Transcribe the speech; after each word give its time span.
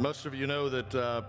Most 0.00 0.24
of 0.24 0.34
you 0.34 0.46
know 0.46 0.70
that, 0.70 0.94
uh, 0.94 1.20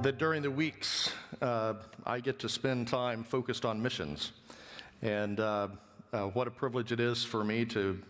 that 0.00 0.16
during 0.16 0.40
the 0.40 0.50
weeks 0.50 1.12
uh, 1.42 1.74
I 2.06 2.20
get 2.20 2.38
to 2.38 2.48
spend 2.48 2.88
time 2.88 3.22
focused 3.22 3.66
on 3.66 3.82
missions. 3.82 4.32
And 5.02 5.38
uh, 5.38 5.68
uh, 6.10 6.22
what 6.28 6.48
a 6.48 6.50
privilege 6.50 6.90
it 6.90 7.00
is 7.00 7.22
for 7.22 7.44
me 7.44 7.66
to, 7.66 8.00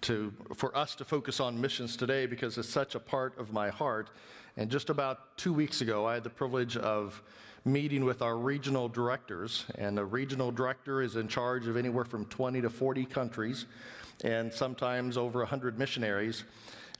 to, 0.00 0.32
for 0.56 0.76
us 0.76 0.96
to 0.96 1.04
focus 1.04 1.38
on 1.38 1.60
missions 1.60 1.96
today 1.96 2.26
because 2.26 2.58
it's 2.58 2.68
such 2.68 2.96
a 2.96 2.98
part 2.98 3.38
of 3.38 3.52
my 3.52 3.68
heart. 3.68 4.10
And 4.56 4.68
just 4.68 4.90
about 4.90 5.38
two 5.38 5.52
weeks 5.52 5.80
ago, 5.80 6.06
I 6.06 6.14
had 6.14 6.24
the 6.24 6.30
privilege 6.30 6.76
of 6.76 7.22
meeting 7.64 8.04
with 8.04 8.20
our 8.20 8.36
regional 8.36 8.88
directors. 8.88 9.64
And 9.76 9.96
the 9.96 10.04
regional 10.04 10.50
director 10.50 11.02
is 11.02 11.14
in 11.14 11.28
charge 11.28 11.68
of 11.68 11.76
anywhere 11.76 12.04
from 12.04 12.24
20 12.24 12.62
to 12.62 12.68
40 12.68 13.04
countries 13.04 13.66
and 14.24 14.52
sometimes 14.52 15.16
over 15.16 15.38
100 15.38 15.78
missionaries. 15.78 16.42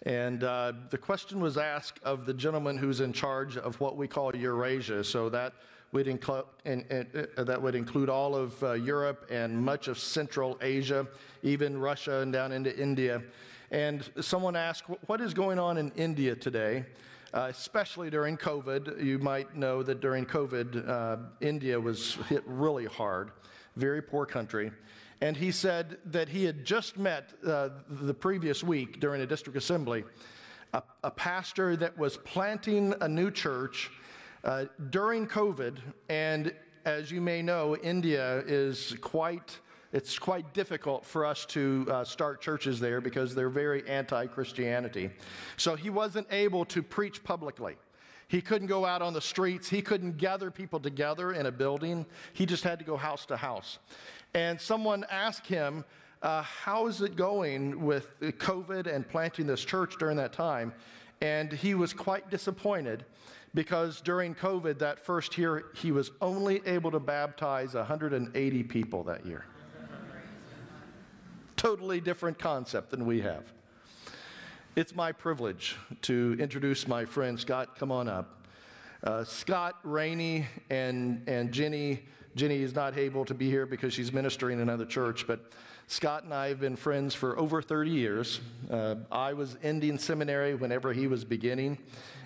And 0.03 0.45
uh, 0.45 0.73
the 0.91 0.99
question 0.99 1.41
was 1.41 1.57
asked 1.57 1.99
of 2.03 2.27
the 2.27 2.35
gentleman 2.35 2.77
who's 2.77 3.01
in 3.01 3.13
charge 3.13 3.57
of 3.57 3.81
what 3.81 3.97
we 3.97 4.07
call 4.07 4.35
Eurasia. 4.37 5.03
So 5.03 5.29
that 5.31 5.55
would, 5.93 6.07
inclu- 6.07 6.45
in, 6.65 6.83
in, 6.91 7.29
uh, 7.37 7.45
that 7.45 7.61
would 7.61 7.75
include 7.75 8.11
all 8.11 8.35
of 8.35 8.63
uh, 8.63 8.73
Europe 8.73 9.27
and 9.31 9.57
much 9.57 9.89
of 9.89 9.99
Central 9.99 10.59
Asia, 10.61 11.07
even 11.43 11.79
Russia 11.79 12.19
and 12.19 12.33
down 12.33 12.53
into 12.53 12.77
India. 12.77 13.23
And 13.71 14.09
someone 14.21 14.57
asked, 14.57 14.85
What 15.07 15.21
is 15.21 15.33
going 15.33 15.59
on 15.59 15.79
in 15.79 15.91
India 15.97 16.35
today? 16.35 16.85
Uh, 17.33 17.49
especially 17.51 18.11
during 18.11 18.37
COVID. 18.37 19.03
You 19.03 19.19
might 19.19 19.57
know 19.57 19.83
that 19.83 20.01
during 20.01 20.25
COVID, 20.25 20.89
uh, 20.89 21.17
India 21.41 21.81
was 21.81 22.15
hit 22.29 22.45
really 22.47 22.85
hard, 22.85 23.33
very 23.75 24.01
poor 24.01 24.25
country. 24.25 24.71
And 25.25 25.39
he 25.39 25.53
said 25.53 25.97
that 26.05 26.29
he 26.29 26.45
had 26.45 26.67
just 26.67 26.99
met 26.99 27.33
uh, 27.47 27.71
the 27.89 28.13
previous 28.13 28.63
week 28.63 29.01
during 29.01 29.23
a 29.23 29.27
district 29.27 29.57
assembly 29.57 30.05
a, 30.75 30.83
a, 31.03 31.11
pastor 31.11 31.77
that 31.77 31.97
was 31.97 32.19
planting 32.19 32.93
a 33.01 33.09
new 33.09 33.31
church 33.31 33.91
uh, 34.45 34.67
during 34.91 35.27
COVID. 35.27 35.79
And 36.11 36.53
as 36.85 37.11
you 37.11 37.23
may 37.23 37.41
know, 37.41 37.75
India 37.77 38.43
is 38.47 38.97
quite. 39.01 39.61
It's 39.95 40.19
quite 40.19 40.53
difficult 40.53 41.07
for 41.07 41.25
us 41.25 41.47
to 41.47 41.87
uh, 41.89 42.05
start 42.05 42.43
churches 42.43 42.79
there 42.79 43.01
because 43.01 43.35
they're 43.35 43.49
very 43.49 43.89
anti 43.89 44.27
Christianity. 44.27 45.09
So 45.57 45.75
he 45.75 45.89
wasn't 45.89 46.27
able 46.33 46.67
to 46.67 46.83
preach 46.83 47.25
publicly. 47.25 47.77
He 48.29 48.41
couldn't 48.41 48.69
go 48.69 48.85
out 48.85 49.03
on 49.03 49.13
the 49.13 49.21
streets. 49.21 49.69
He 49.69 49.83
couldn't 49.83 50.17
gather 50.17 50.51
people 50.51 50.81
together 50.81 51.33
in 51.33 51.47
a 51.47 51.53
building. 51.53 52.07
He 52.33 52.47
just 52.47 52.65
had 52.65 52.79
to 52.79 52.85
go 52.85 52.97
house 52.97 53.27
to 53.27 53.37
house. 53.37 53.79
And 54.35 54.61
someone 54.61 55.05
asked 55.11 55.47
him, 55.47 55.85
uh, 56.23 56.43
How 56.43 56.87
is 56.87 57.01
it 57.01 57.17
going 57.17 57.85
with 57.85 58.19
COVID 58.21 58.93
and 58.93 59.09
planting 59.09 59.47
this 59.47 59.65
church 59.65 59.97
during 59.99 60.17
that 60.17 60.33
time? 60.33 60.73
And 61.21 61.53
he 61.53 61.75
was 61.75 61.93
quite 61.93 62.31
disappointed 62.31 63.05
because 63.55 64.01
during 64.01 64.35
COVID, 64.35 64.79
that 64.79 64.99
first 64.99 65.39
year, 65.39 65.67
he 65.75 65.93
was 65.93 66.11
only 66.21 66.61
able 66.67 66.91
to 66.91 66.99
baptize 66.99 67.75
180 67.75 68.63
people 68.65 69.05
that 69.05 69.25
year. 69.25 69.45
totally 71.57 72.01
different 72.01 72.39
concept 72.39 72.91
than 72.91 73.07
we 73.07 73.21
have. 73.21 73.53
It's 74.77 74.93
my 74.93 75.13
privilege 75.13 75.77
to 76.03 76.37
introduce 76.41 76.89
my 76.89 77.05
friend 77.05 77.39
Scott. 77.39 77.79
Come 77.79 77.93
on 77.93 78.09
up. 78.09 78.45
Uh, 79.05 79.23
Scott, 79.23 79.79
Rainey, 79.85 80.47
and, 80.69 81.23
and 81.29 81.53
Jenny 81.53 82.03
Jenny 82.35 82.63
is 82.63 82.75
not 82.75 82.99
able 82.99 83.25
to 83.27 83.35
be 83.35 83.49
here 83.49 83.65
because 83.67 83.95
she's 83.95 84.13
ministering 84.13 84.57
in 84.57 84.63
another 84.63 84.85
church, 84.85 85.25
but 85.29 85.53
Scott 85.87 86.25
and 86.25 86.35
I 86.35 86.49
have 86.49 86.59
been 86.59 86.75
friends 86.75 87.15
for 87.15 87.39
over 87.39 87.63
30 87.63 87.93
years. 87.93 88.41
Uh, 88.69 88.97
I 89.13 89.33
was 89.33 89.57
ending 89.63 89.97
seminary 89.99 90.57
whenever 90.57 90.93
he 90.93 91.07
was 91.07 91.25
beginning, 91.25 91.79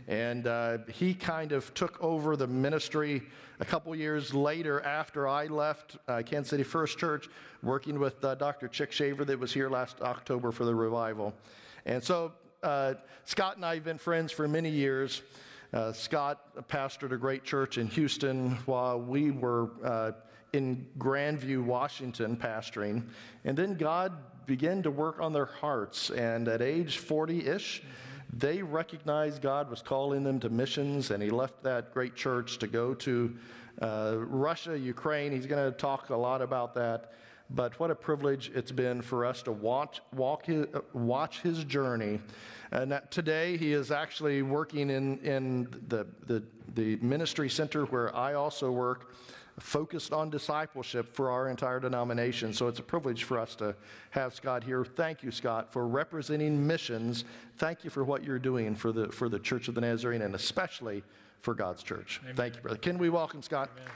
and 0.07 0.47
uh, 0.47 0.79
he 0.91 1.13
kind 1.13 1.53
of 1.53 1.75
took 1.75 2.03
over 2.03 2.35
the 2.35 2.47
ministry 2.47 3.25
a 3.61 3.67
couple 3.67 3.95
years 3.95 4.33
later 4.33 4.81
after 4.81 5.29
I 5.29 5.49
left 5.49 5.99
uh, 6.09 6.23
Kansas 6.25 6.49
City 6.49 6.63
First 6.63 6.97
Church, 6.97 7.29
working 7.63 7.99
with 7.99 8.25
uh, 8.25 8.35
Dr. 8.37 8.71
Chic 8.73 8.91
Shaver 8.91 9.27
that 9.27 9.39
was 9.39 9.53
here 9.53 9.69
last 9.69 10.01
October 10.01 10.53
for 10.53 10.65
the 10.65 10.75
revival. 10.75 11.35
And 11.89 12.05
so 12.05 12.33
uh, 12.63 12.95
Scott 13.25 13.57
and 13.57 13.65
I 13.65 13.75
have 13.75 13.85
been 13.85 13.97
friends 13.97 14.31
for 14.31 14.47
many 14.47 14.69
years. 14.69 15.23
Uh, 15.73 15.91
Scott 15.93 16.69
pastored 16.69 17.13
a 17.13 17.17
great 17.17 17.45
church 17.45 17.79
in 17.79 17.87
Houston 17.89 18.57
while 18.67 19.01
we 19.01 19.31
were 19.31 19.71
uh, 19.83 20.13
in 20.53 20.87
Grandview, 20.99 21.65
Washington, 21.65 22.37
pastoring. 22.37 23.05
And 23.45 23.57
then 23.57 23.75
God 23.75 24.13
began 24.45 24.83
to 24.83 24.91
work 24.91 25.19
on 25.19 25.33
their 25.33 25.47
hearts. 25.47 26.11
And 26.11 26.47
at 26.47 26.61
age 26.61 26.99
40 26.99 27.47
ish, 27.47 27.83
they 28.35 28.63
recognized 28.63 29.41
God 29.41 29.71
was 29.71 29.81
calling 29.81 30.25
them 30.25 30.39
to 30.41 30.51
missions, 30.51 31.11
and 31.11 31.23
he 31.23 31.31
left 31.31 31.63
that 31.63 31.95
great 31.95 32.15
church 32.15 32.59
to 32.59 32.67
go 32.67 32.93
to 32.95 33.35
uh, 33.81 34.17
Russia, 34.19 34.79
Ukraine. 34.79 35.33
He's 35.33 35.47
going 35.47 35.73
to 35.73 35.77
talk 35.77 36.11
a 36.11 36.17
lot 36.17 36.43
about 36.43 36.75
that. 36.75 37.13
But 37.51 37.79
what 37.81 37.91
a 37.91 37.95
privilege 37.95 38.51
it's 38.55 38.73
been 38.73 39.01
for 39.01 39.25
us 39.25 39.43
to 39.43 39.53
watch, 39.53 40.01
walk 40.13 40.47
his, 40.47 40.67
watch 40.93 41.41
his 41.41 41.65
journey 41.65 42.21
and 42.71 43.01
today 43.11 43.57
he 43.57 43.73
is 43.73 43.91
actually 43.91 44.43
working 44.43 44.91
in, 44.91 45.19
in 45.19 45.69
the, 45.89 46.07
the, 46.27 46.43
the 46.75 46.97
ministry 46.97 47.49
center 47.49 47.85
where 47.87 48.15
I 48.15 48.35
also 48.35 48.71
work, 48.71 49.15
focused 49.59 50.13
on 50.13 50.31
discipleship 50.31 51.15
for 51.15 51.31
our 51.31 51.49
entire 51.49 51.81
denomination. 51.81 52.53
So 52.53 52.69
it's 52.69 52.79
a 52.79 52.83
privilege 52.83 53.25
for 53.25 53.39
us 53.39 53.55
to 53.57 53.75
have 54.11 54.35
Scott 54.35 54.63
here. 54.63 54.85
Thank 54.85 55.23
you, 55.23 55.31
Scott, 55.31 55.73
for 55.73 55.89
representing 55.89 56.65
missions. 56.65 57.25
Thank 57.57 57.85
you 57.85 57.91
for 57.91 58.05
what 58.05 58.23
you're 58.23 58.39
doing 58.39 58.75
for 58.75 58.93
the, 58.93 59.09
for 59.09 59.29
the 59.29 59.39
Church 59.39 59.69
of 59.69 59.75
the 59.75 59.81
Nazarene 59.81 60.23
and 60.23 60.35
especially 60.35 61.03
for 61.41 61.55
God's 61.55 61.83
church. 61.83 62.21
Amen. 62.23 62.37
Thank 62.37 62.57
you, 62.57 62.63
brother. 62.63 62.79
Can 62.79 62.99
we 62.99 63.09
welcome 63.09 63.43
Scott? 63.43 63.71
Amen. 63.77 63.91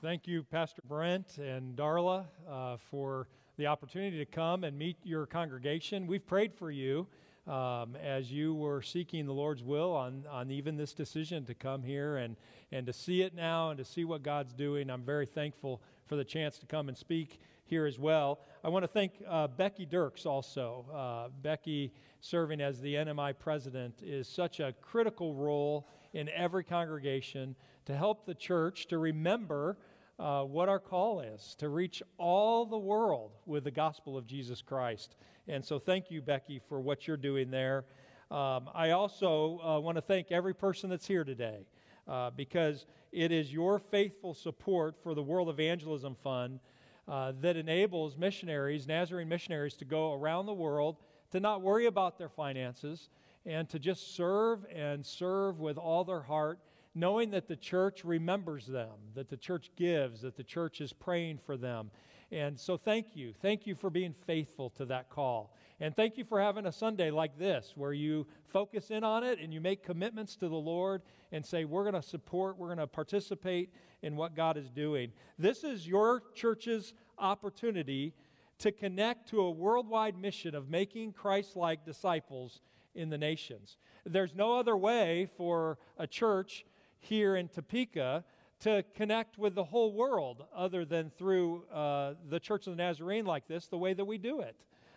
Thank 0.00 0.28
you, 0.28 0.44
Pastor 0.44 0.80
Brent 0.86 1.38
and 1.38 1.74
Darla, 1.74 2.26
uh, 2.48 2.76
for 2.88 3.26
the 3.56 3.66
opportunity 3.66 4.18
to 4.18 4.26
come 4.26 4.62
and 4.62 4.78
meet 4.78 4.96
your 5.02 5.26
congregation. 5.26 6.06
We've 6.06 6.24
prayed 6.24 6.54
for 6.54 6.70
you 6.70 7.08
um, 7.48 7.96
as 8.00 8.30
you 8.30 8.54
were 8.54 8.80
seeking 8.80 9.26
the 9.26 9.32
Lord's 9.32 9.64
will 9.64 9.92
on, 9.92 10.22
on 10.30 10.52
even 10.52 10.76
this 10.76 10.92
decision 10.92 11.44
to 11.46 11.54
come 11.54 11.82
here 11.82 12.18
and, 12.18 12.36
and 12.70 12.86
to 12.86 12.92
see 12.92 13.22
it 13.22 13.34
now 13.34 13.70
and 13.70 13.78
to 13.78 13.84
see 13.84 14.04
what 14.04 14.22
God's 14.22 14.52
doing. 14.52 14.88
I'm 14.88 15.02
very 15.02 15.26
thankful 15.26 15.82
for 16.06 16.14
the 16.14 16.24
chance 16.24 16.58
to 16.58 16.66
come 16.66 16.88
and 16.88 16.96
speak 16.96 17.40
here 17.64 17.84
as 17.84 17.98
well. 17.98 18.38
I 18.62 18.68
want 18.68 18.84
to 18.84 18.88
thank 18.88 19.14
uh, 19.28 19.48
Becky 19.48 19.84
Dirks 19.84 20.26
also. 20.26 20.86
Uh, 20.94 21.30
Becky, 21.42 21.92
serving 22.20 22.60
as 22.60 22.80
the 22.80 22.94
NMI 22.94 23.36
president, 23.36 23.96
is 24.04 24.28
such 24.28 24.60
a 24.60 24.74
critical 24.80 25.34
role 25.34 25.88
in 26.12 26.28
every 26.28 26.62
congregation 26.62 27.56
to 27.86 27.96
help 27.96 28.26
the 28.26 28.34
church 28.34 28.86
to 28.86 28.98
remember 28.98 29.76
uh, 30.18 30.42
what 30.42 30.68
our 30.68 30.80
call 30.80 31.20
is 31.20 31.54
to 31.58 31.68
reach 31.68 32.02
all 32.18 32.66
the 32.66 32.78
world 32.78 33.32
with 33.46 33.64
the 33.64 33.70
gospel 33.70 34.16
of 34.16 34.26
Jesus 34.26 34.62
Christ. 34.62 35.16
And 35.46 35.64
so, 35.64 35.78
thank 35.78 36.10
you, 36.10 36.20
Becky, 36.20 36.60
for 36.68 36.80
what 36.80 37.06
you're 37.06 37.16
doing 37.16 37.50
there. 37.50 37.84
Um, 38.30 38.68
I 38.74 38.90
also 38.90 39.60
uh, 39.60 39.80
want 39.80 39.96
to 39.96 40.02
thank 40.02 40.30
every 40.30 40.54
person 40.54 40.90
that's 40.90 41.06
here 41.06 41.24
today 41.24 41.66
uh, 42.06 42.30
because 42.30 42.86
it 43.12 43.32
is 43.32 43.52
your 43.52 43.78
faithful 43.78 44.34
support 44.34 44.96
for 45.02 45.14
the 45.14 45.22
World 45.22 45.48
Evangelism 45.48 46.16
Fund 46.22 46.60
uh, 47.06 47.32
that 47.40 47.56
enables 47.56 48.16
missionaries, 48.16 48.86
Nazarene 48.86 49.28
missionaries, 49.28 49.74
to 49.76 49.84
go 49.84 50.12
around 50.12 50.46
the 50.46 50.54
world 50.54 50.96
to 51.30 51.40
not 51.40 51.62
worry 51.62 51.86
about 51.86 52.18
their 52.18 52.28
finances 52.28 53.08
and 53.46 53.68
to 53.70 53.78
just 53.78 54.14
serve 54.14 54.66
and 54.74 55.04
serve 55.04 55.60
with 55.60 55.78
all 55.78 56.04
their 56.04 56.20
heart 56.20 56.58
knowing 56.94 57.30
that 57.30 57.48
the 57.48 57.56
church 57.56 58.04
remembers 58.04 58.66
them, 58.66 58.94
that 59.14 59.28
the 59.28 59.36
church 59.36 59.70
gives, 59.76 60.22
that 60.22 60.36
the 60.36 60.44
church 60.44 60.80
is 60.80 60.92
praying 60.92 61.38
for 61.38 61.56
them. 61.56 61.90
And 62.30 62.58
so, 62.58 62.76
thank 62.76 63.16
you. 63.16 63.32
Thank 63.40 63.66
you 63.66 63.74
for 63.74 63.88
being 63.88 64.14
faithful 64.26 64.70
to 64.70 64.84
that 64.86 65.08
call. 65.08 65.54
And 65.80 65.94
thank 65.94 66.18
you 66.18 66.24
for 66.24 66.40
having 66.40 66.66
a 66.66 66.72
Sunday 66.72 67.10
like 67.10 67.38
this 67.38 67.72
where 67.76 67.92
you 67.92 68.26
focus 68.46 68.90
in 68.90 69.04
on 69.04 69.22
it 69.22 69.38
and 69.38 69.54
you 69.54 69.60
make 69.60 69.82
commitments 69.82 70.34
to 70.36 70.48
the 70.48 70.56
Lord 70.56 71.02
and 71.32 71.44
say, 71.44 71.64
We're 71.64 71.84
going 71.84 71.94
to 71.94 72.02
support, 72.02 72.58
we're 72.58 72.68
going 72.68 72.78
to 72.78 72.86
participate 72.86 73.72
in 74.02 74.16
what 74.16 74.34
God 74.34 74.56
is 74.56 74.70
doing. 74.70 75.12
This 75.38 75.64
is 75.64 75.86
your 75.86 76.22
church's 76.34 76.94
opportunity 77.18 78.14
to 78.58 78.72
connect 78.72 79.28
to 79.30 79.40
a 79.40 79.50
worldwide 79.50 80.18
mission 80.18 80.54
of 80.54 80.68
making 80.68 81.12
Christ 81.12 81.56
like 81.56 81.84
disciples 81.84 82.60
in 82.94 83.08
the 83.08 83.18
nations. 83.18 83.76
There's 84.04 84.34
no 84.34 84.58
other 84.58 84.76
way 84.76 85.28
for 85.36 85.78
a 85.96 86.06
church 86.06 86.64
here 87.00 87.36
in 87.36 87.48
Topeka 87.48 88.24
to 88.60 88.84
connect 88.94 89.38
with 89.38 89.54
the 89.54 89.64
whole 89.64 89.92
world 89.92 90.44
other 90.54 90.84
than 90.84 91.10
through 91.10 91.64
uh, 91.72 92.14
the 92.28 92.40
Church 92.40 92.66
of 92.66 92.76
the 92.76 92.82
Nazarene 92.82 93.24
like 93.24 93.46
this, 93.46 93.68
the 93.68 93.78
way 93.78 93.94
that 93.94 94.04
we 94.04 94.18
do 94.18 94.40
it. 94.40 94.56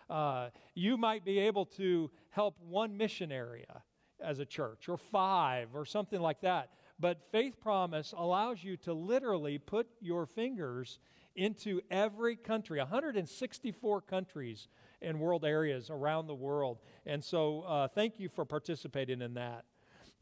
Uh, 0.09 0.49
you 0.73 0.97
might 0.97 1.23
be 1.23 1.39
able 1.39 1.65
to 1.65 2.09
help 2.29 2.55
one 2.67 2.97
mission 2.97 3.31
area 3.31 3.83
as 4.21 4.39
a 4.39 4.45
church, 4.45 4.87
or 4.89 4.97
five, 4.97 5.69
or 5.73 5.85
something 5.85 6.19
like 6.19 6.41
that. 6.41 6.69
But 6.99 7.21
Faith 7.31 7.59
Promise 7.59 8.13
allows 8.15 8.63
you 8.63 8.77
to 8.77 8.93
literally 8.93 9.57
put 9.57 9.87
your 9.99 10.25
fingers 10.25 10.99
into 11.35 11.81
every 11.89 12.35
country, 12.35 12.77
164 12.79 14.01
countries 14.01 14.67
and 15.01 15.19
world 15.19 15.45
areas 15.45 15.89
around 15.89 16.27
the 16.27 16.35
world. 16.35 16.79
And 17.05 17.23
so, 17.23 17.61
uh, 17.61 17.87
thank 17.87 18.19
you 18.19 18.29
for 18.29 18.45
participating 18.45 19.21
in 19.21 19.33
that. 19.35 19.65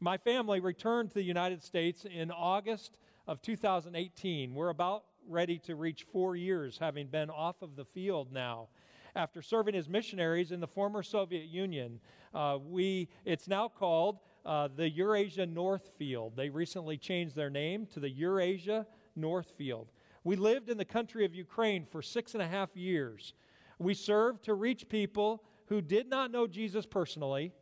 My 0.02 0.16
family 0.16 0.60
returned 0.60 1.10
to 1.10 1.14
the 1.16 1.22
United 1.22 1.62
States 1.62 2.06
in 2.10 2.30
August 2.30 2.96
of 3.26 3.42
2018. 3.42 4.54
We're 4.54 4.70
about 4.70 5.04
ready 5.28 5.58
to 5.58 5.76
reach 5.76 6.06
four 6.10 6.36
years, 6.36 6.78
having 6.78 7.08
been 7.08 7.28
off 7.28 7.60
of 7.60 7.76
the 7.76 7.84
field 7.84 8.32
now. 8.32 8.68
After 9.14 9.42
serving 9.42 9.74
as 9.74 9.90
missionaries 9.90 10.52
in 10.52 10.60
the 10.60 10.66
former 10.66 11.02
Soviet 11.02 11.44
Union, 11.44 12.00
uh, 12.32 12.56
we, 12.64 13.10
it's 13.26 13.46
now 13.46 13.68
called 13.68 14.20
uh, 14.46 14.68
the 14.74 14.88
Eurasia 14.88 15.44
North 15.44 15.90
Field. 15.98 16.32
They 16.34 16.48
recently 16.48 16.96
changed 16.96 17.36
their 17.36 17.50
name 17.50 17.84
to 17.92 18.00
the 18.00 18.08
Eurasia 18.08 18.86
North 19.14 19.52
Field. 19.58 19.92
We 20.24 20.36
lived 20.36 20.70
in 20.70 20.78
the 20.78 20.84
country 20.86 21.26
of 21.26 21.34
Ukraine 21.34 21.84
for 21.84 22.00
six 22.00 22.32
and 22.32 22.42
a 22.42 22.48
half 22.48 22.74
years. 22.74 23.34
We 23.78 23.92
served 23.92 24.44
to 24.44 24.54
reach 24.54 24.88
people 24.88 25.44
who 25.66 25.82
did 25.82 26.08
not 26.08 26.30
know 26.30 26.46
Jesus 26.46 26.86
personally, 26.86 27.52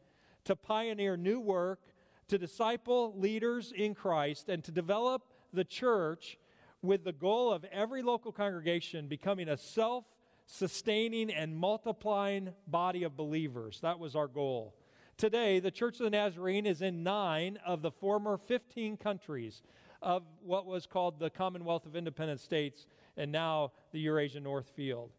to 0.44 0.54
pioneer 0.54 1.16
new 1.16 1.40
work, 1.40 1.80
to 2.28 2.38
disciple 2.38 3.18
leaders 3.18 3.72
in 3.74 3.94
Christ, 3.94 4.48
and 4.48 4.62
to 4.64 4.70
develop 4.70 5.22
the 5.52 5.64
church 5.64 6.38
with 6.82 7.04
the 7.04 7.12
goal 7.12 7.52
of 7.52 7.64
every 7.72 8.02
local 8.02 8.32
congregation 8.32 9.08
becoming 9.08 9.48
a 9.48 9.56
self 9.56 10.04
sustaining 10.46 11.30
and 11.30 11.54
multiplying 11.56 12.52
body 12.66 13.02
of 13.02 13.16
believers. 13.16 13.80
That 13.82 13.98
was 13.98 14.16
our 14.16 14.28
goal. 14.28 14.74
Today, 15.18 15.58
the 15.58 15.70
Church 15.70 15.98
of 16.00 16.04
the 16.04 16.10
Nazarene 16.10 16.64
is 16.64 16.80
in 16.80 17.02
nine 17.02 17.58
of 17.66 17.82
the 17.82 17.90
former 17.90 18.38
15 18.38 18.96
countries 18.96 19.62
of 20.00 20.22
what 20.42 20.64
was 20.64 20.86
called 20.86 21.18
the 21.18 21.28
Commonwealth 21.28 21.86
of 21.86 21.96
Independent 21.96 22.40
States 22.40 22.86
and 23.16 23.32
now 23.32 23.72
the 23.92 23.98
Eurasia 23.98 24.40
North 24.40 24.70
Field. 24.76 25.10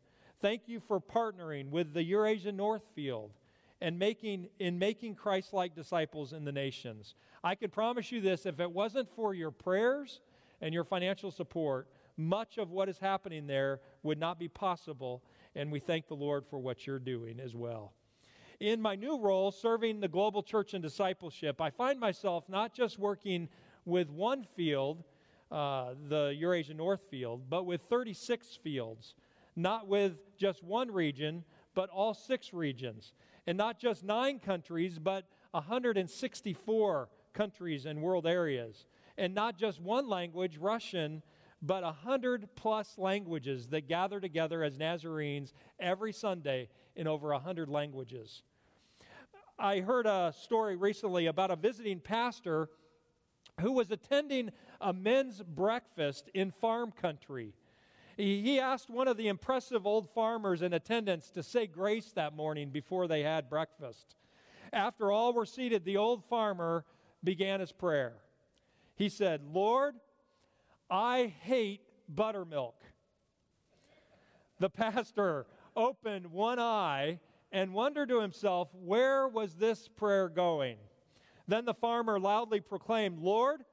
Thank 0.42 0.64
you 0.68 0.80
for 0.80 1.02
partnering 1.02 1.70
with 1.70 1.94
the 1.94 2.04
Eurasia 2.04 2.54
North 2.54 2.84
Field 2.96 3.32
and 3.82 3.98
making 3.98 4.50
in 4.60 4.78
making 4.78 5.16
Christ-like 5.16 5.76
disciples 5.76 6.34
in 6.34 6.44
the 6.44 6.52
nations. 6.52 7.16
I 7.44 7.56
can 7.56 7.70
promise 7.70 8.12
you 8.12 8.22
this 8.22 8.46
if 8.46 8.60
it 8.60 8.72
wasn't 8.72 9.10
for 9.16 9.34
your 9.34 9.52
prayers 9.52 10.22
and 10.62 10.74
your 10.74 10.84
financial 10.84 11.32
support, 11.32 11.88
much 12.18 12.58
of 12.58 12.72
what 12.72 12.90
is 12.90 12.98
happening 12.98 13.48
there 13.48 13.80
would 14.04 14.20
not 14.20 14.38
be 14.38 14.50
possible, 14.50 15.24
and 15.56 15.72
we 15.72 15.80
thank 15.80 16.08
the 16.08 16.16
Lord 16.16 16.46
for 16.46 16.60
what 16.60 16.86
you're 16.86 17.00
doing 17.00 17.40
as 17.40 17.56
well. 17.56 17.94
In 18.60 18.82
my 18.82 18.96
new 18.96 19.18
role, 19.18 19.52
serving 19.52 20.02
the 20.02 20.10
global 20.10 20.44
church 20.44 20.74
and 20.74 20.84
discipleship, 20.84 21.62
I 21.62 21.70
find 21.70 21.98
myself 21.98 22.50
not 22.50 22.74
just 22.74 23.00
working 23.00 23.48
with 23.86 24.10
one 24.10 24.46
field, 24.56 25.06
uh, 25.50 25.94
the 26.10 26.36
Eurasia 26.38 26.74
North 26.74 27.02
field, 27.10 27.44
but 27.50 27.66
with 27.66 27.84
36 27.84 28.60
fields, 28.62 29.16
not 29.56 29.88
with 29.88 30.18
just 30.38 30.62
one 30.62 30.92
region, 30.92 31.46
but 31.74 31.90
all 31.90 32.14
six 32.14 32.54
regions, 32.54 33.14
and 33.50 33.58
not 33.58 33.80
just 33.80 34.04
nine 34.04 34.38
countries, 34.38 35.00
but 35.00 35.26
164 35.54 37.10
countries 37.34 37.88
and 37.88 38.00
world 38.00 38.28
areas, 38.28 38.86
and 39.18 39.34
not 39.34 39.58
just 39.58 39.82
one 39.82 40.08
language, 40.08 40.60
Russian, 40.60 41.24
but 41.60 41.84
a 41.84 41.92
hundred 41.92 42.48
plus 42.56 43.00
languages 43.00 43.70
that 43.70 43.88
gather 43.88 44.20
together 44.20 44.64
as 44.64 44.78
Nazarenes 44.78 45.54
every 45.80 46.14
Sunday 46.14 46.70
in 46.96 47.08
over 47.08 47.32
a 47.32 47.40
hundred 47.40 47.70
languages. 47.70 48.44
I 49.58 49.80
heard 49.80 50.06
a 50.06 50.32
story 50.40 50.76
recently 50.76 51.26
about 51.26 51.50
a 51.50 51.56
visiting 51.56 52.02
pastor 52.02 52.70
who 53.62 53.72
was 53.72 53.90
attending 53.90 54.52
a 54.80 54.94
men's 54.94 55.42
breakfast 55.42 56.30
in 56.36 56.52
farm 56.52 56.92
country. 56.92 57.56
He 58.20 58.60
asked 58.60 58.90
one 58.90 59.08
of 59.08 59.16
the 59.16 59.30
impressive 59.30 59.88
old 59.88 60.10
farmers 60.10 60.62
in 60.62 60.74
attendance 60.74 61.30
to 61.30 61.42
say 61.42 61.68
grace 61.68 62.12
that 62.16 62.36
morning 62.36 62.70
before 62.70 63.08
they 63.08 63.24
had 63.24 63.50
breakfast. 63.50 64.18
After 64.74 65.10
all 65.10 65.32
were 65.32 65.46
seated, 65.46 65.86
the 65.86 65.96
old 65.96 66.26
farmer 66.26 66.84
began 67.24 67.62
his 67.62 67.72
prayer. 67.72 68.16
He 68.98 69.08
said, 69.08 69.42
Lord, 69.54 69.96
I 70.90 71.34
hate 71.44 71.80
buttermilk. 72.10 72.76
The 74.60 74.70
pastor 74.70 75.46
opened 75.74 76.28
one 76.28 76.60
eye 76.60 77.22
and 77.54 77.74
wondered 77.74 78.10
to 78.10 78.20
himself, 78.20 78.68
where 78.74 79.30
was 79.30 79.54
this 79.54 79.88
prayer 79.88 80.28
going? 80.28 80.76
Then 81.48 81.64
the 81.64 81.74
farmer 81.74 82.20
loudly 82.20 82.60
proclaimed, 82.60 83.20
Lord, 83.20 83.64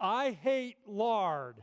I 0.00 0.30
hate 0.30 0.78
lard. 0.86 1.62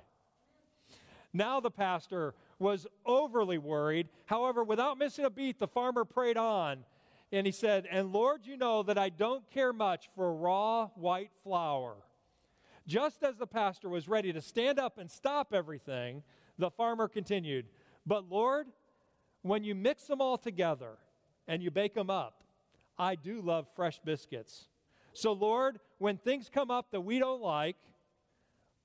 Now 1.33 1.59
the 1.59 1.71
pastor 1.71 2.33
was 2.57 2.87
overly 3.05 3.57
worried. 3.57 4.09
However, 4.25 4.63
without 4.63 4.97
missing 4.97 5.25
a 5.25 5.29
beat, 5.29 5.59
the 5.59 5.67
farmer 5.67 6.05
prayed 6.05 6.37
on. 6.37 6.83
And 7.31 7.45
he 7.45 7.51
said, 7.51 7.87
And 7.89 8.11
Lord, 8.11 8.41
you 8.45 8.57
know 8.57 8.83
that 8.83 8.97
I 8.97 9.09
don't 9.09 9.49
care 9.51 9.71
much 9.71 10.09
for 10.15 10.33
raw 10.33 10.87
white 10.95 11.31
flour. 11.43 11.95
Just 12.87 13.23
as 13.23 13.37
the 13.37 13.47
pastor 13.47 13.87
was 13.87 14.07
ready 14.07 14.33
to 14.33 14.41
stand 14.41 14.79
up 14.79 14.97
and 14.97 15.09
stop 15.11 15.53
everything, 15.53 16.23
the 16.57 16.71
farmer 16.71 17.07
continued, 17.07 17.67
But 18.05 18.29
Lord, 18.29 18.67
when 19.43 19.63
you 19.63 19.75
mix 19.75 20.05
them 20.05 20.21
all 20.21 20.37
together 20.37 20.97
and 21.47 21.61
you 21.61 21.69
bake 21.69 21.93
them 21.93 22.09
up, 22.09 22.43
I 22.97 23.15
do 23.15 23.41
love 23.41 23.67
fresh 23.75 23.99
biscuits. 24.03 24.67
So, 25.13 25.31
Lord, 25.31 25.79
when 25.99 26.17
things 26.17 26.49
come 26.53 26.71
up 26.71 26.91
that 26.91 27.01
we 27.01 27.19
don't 27.19 27.41
like, 27.41 27.77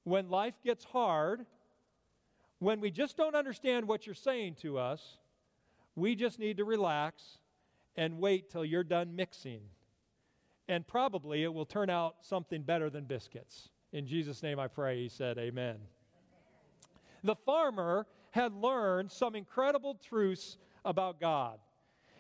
when 0.05 0.29
life 0.29 0.55
gets 0.63 0.85
hard, 0.85 1.47
when 2.65 2.81
we 2.81 2.91
just 2.91 3.17
don't 3.17 3.35
understand 3.35 3.87
what 3.87 4.07
you're 4.07 4.15
saying 4.15 4.57
to 4.63 4.79
us, 4.79 5.19
we 5.95 6.15
just 6.15 6.39
need 6.39 6.57
to 6.57 6.65
relax 6.65 7.39
and 7.95 8.19
wait 8.19 8.51
till 8.51 8.65
you're 8.65 8.83
done 8.83 9.15
mixing. 9.15 9.61
And 10.67 10.87
probably 10.87 11.43
it 11.43 11.53
will 11.53 11.67
turn 11.67 11.91
out 11.91 12.17
something 12.23 12.63
better 12.63 12.89
than 12.89 13.05
biscuits. 13.05 13.69
In 13.93 14.07
Jesus' 14.07 14.43
name 14.43 14.59
I 14.59 14.67
pray, 14.67 15.03
he 15.03 15.09
said, 15.11 15.37
Amen. 15.37 15.77
The 17.23 17.37
farmer 17.37 18.07
had 18.31 18.55
learned 18.55 19.13
some 19.13 19.37
incredible 19.37 19.95
truths 20.03 20.57
about 20.85 21.21
God. 21.21 21.59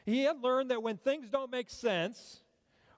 He 0.05 0.25
had 0.25 0.43
learned 0.43 0.71
that 0.71 0.83
when 0.83 0.99
things 0.99 1.31
don't 1.31 1.51
make 1.51 1.71
sense, 1.71 2.43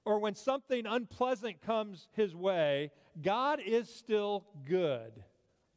or 0.04 0.18
when 0.18 0.34
something 0.34 0.84
unpleasant 0.84 1.62
comes 1.62 2.08
his 2.12 2.34
way, 2.34 2.90
God 3.22 3.60
is 3.64 3.88
still 3.88 4.44
good 4.68 5.12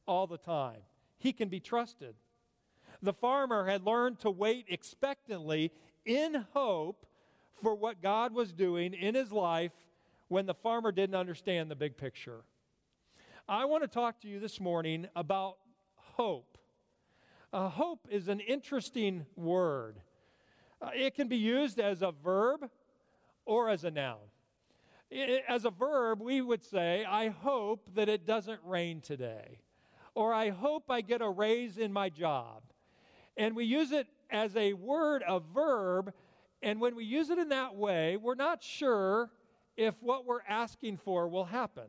all 0.08 0.28
the 0.28 0.38
time. 0.38 0.82
He 1.20 1.32
can 1.34 1.50
be 1.50 1.60
trusted. 1.60 2.16
The 3.02 3.14
farmer 3.14 3.66
had 3.66 3.86
learned 3.86 4.20
to 4.20 4.32
wait 4.32 4.66
expectantly 4.68 5.72
in 6.06 6.46
hope 6.54 7.06
for 7.62 7.76
what 7.76 8.02
God 8.02 8.34
was 8.34 8.52
doing 8.52 8.94
in 8.94 9.16
his 9.16 9.32
life 9.32 9.74
when 10.28 10.46
the 10.46 10.54
farmer 10.54 10.92
didn't 10.92 11.16
understand 11.16 11.70
the 11.70 11.76
big 11.76 11.98
picture. 11.98 12.42
I 13.48 13.66
want 13.66 13.84
to 13.84 13.88
talk 13.88 14.22
to 14.22 14.28
you 14.28 14.40
this 14.40 14.60
morning 14.60 15.08
about 15.16 15.58
hope. 15.96 16.58
Uh, 17.52 17.68
hope 17.68 18.08
is 18.10 18.28
an 18.28 18.40
interesting 18.40 19.26
word. 19.36 20.00
Uh, 20.82 20.90
it 20.94 21.16
can 21.16 21.28
be 21.28 21.38
used 21.38 21.80
as 21.80 22.02
a 22.02 22.12
verb 22.12 22.70
or 23.46 23.70
as 23.70 23.84
a 23.84 23.92
noun. 23.92 24.20
As 25.48 25.66
a 25.66 25.72
verb, 25.72 26.22
we 26.22 26.42
would 26.42 26.64
say, 26.64 27.04
I 27.04 27.30
hope 27.30 27.90
that 27.96 28.08
it 28.08 28.28
doesn't 28.28 28.60
rain 28.64 29.02
today, 29.02 29.60
or 30.20 30.34
I 30.34 30.50
hope 30.50 30.92
I 30.92 31.00
get 31.00 31.22
a 31.22 31.30
raise 31.30 31.78
in 31.78 31.94
my 31.94 32.10
job. 32.10 32.62
And 33.38 33.56
we 33.56 33.64
use 33.64 33.94
it 33.94 34.06
as 34.30 34.54
a 34.58 34.74
word, 34.74 35.24
a 35.26 35.40
verb, 35.40 36.14
and 36.62 36.82
when 36.82 36.94
we 36.98 37.06
use 37.06 37.30
it 37.30 37.40
in 37.40 37.48
that 37.50 37.78
way, 37.78 38.18
we're 38.18 38.36
not 38.36 38.62
sure 38.62 39.32
if 39.78 39.96
what 40.02 40.26
we're 40.26 40.42
asking 40.46 40.98
for 40.98 41.30
will 41.30 41.46
happen. 41.46 41.86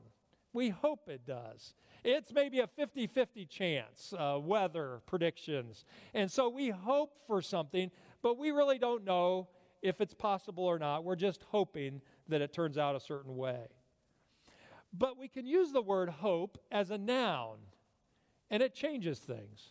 We 0.53 0.69
hope 0.69 1.09
it 1.09 1.27
does. 1.27 1.75
It's 2.05 2.33
maybe 2.33 2.61
a 2.61 2.69
50 2.69 3.09
50 3.09 3.47
chance, 3.47 4.15
uh, 4.17 4.39
weather 4.41 5.01
predictions. 5.07 5.85
And 6.15 6.31
so 6.31 6.49
we 6.49 6.69
hope 6.69 7.19
for 7.27 7.43
something, 7.43 7.91
but 8.23 8.39
we 8.39 8.53
really 8.53 8.79
don't 8.79 9.05
know 9.05 9.49
if 9.83 10.01
it's 10.01 10.15
possible 10.15 10.67
or 10.67 10.79
not. 10.79 11.03
We're 11.03 11.17
just 11.17 11.43
hoping 11.49 12.01
that 12.29 12.41
it 12.41 12.53
turns 12.53 12.79
out 12.79 12.95
a 12.95 13.01
certain 13.01 13.37
way. 13.37 13.67
But 14.93 15.19
we 15.19 15.27
can 15.27 15.47
use 15.47 15.73
the 15.73 15.83
word 15.83 16.09
hope 16.09 16.59
as 16.71 16.93
a 16.93 16.99
noun, 16.99 17.59
and 18.50 18.62
it 18.62 18.75
changes 18.75 19.19
things. 19.19 19.71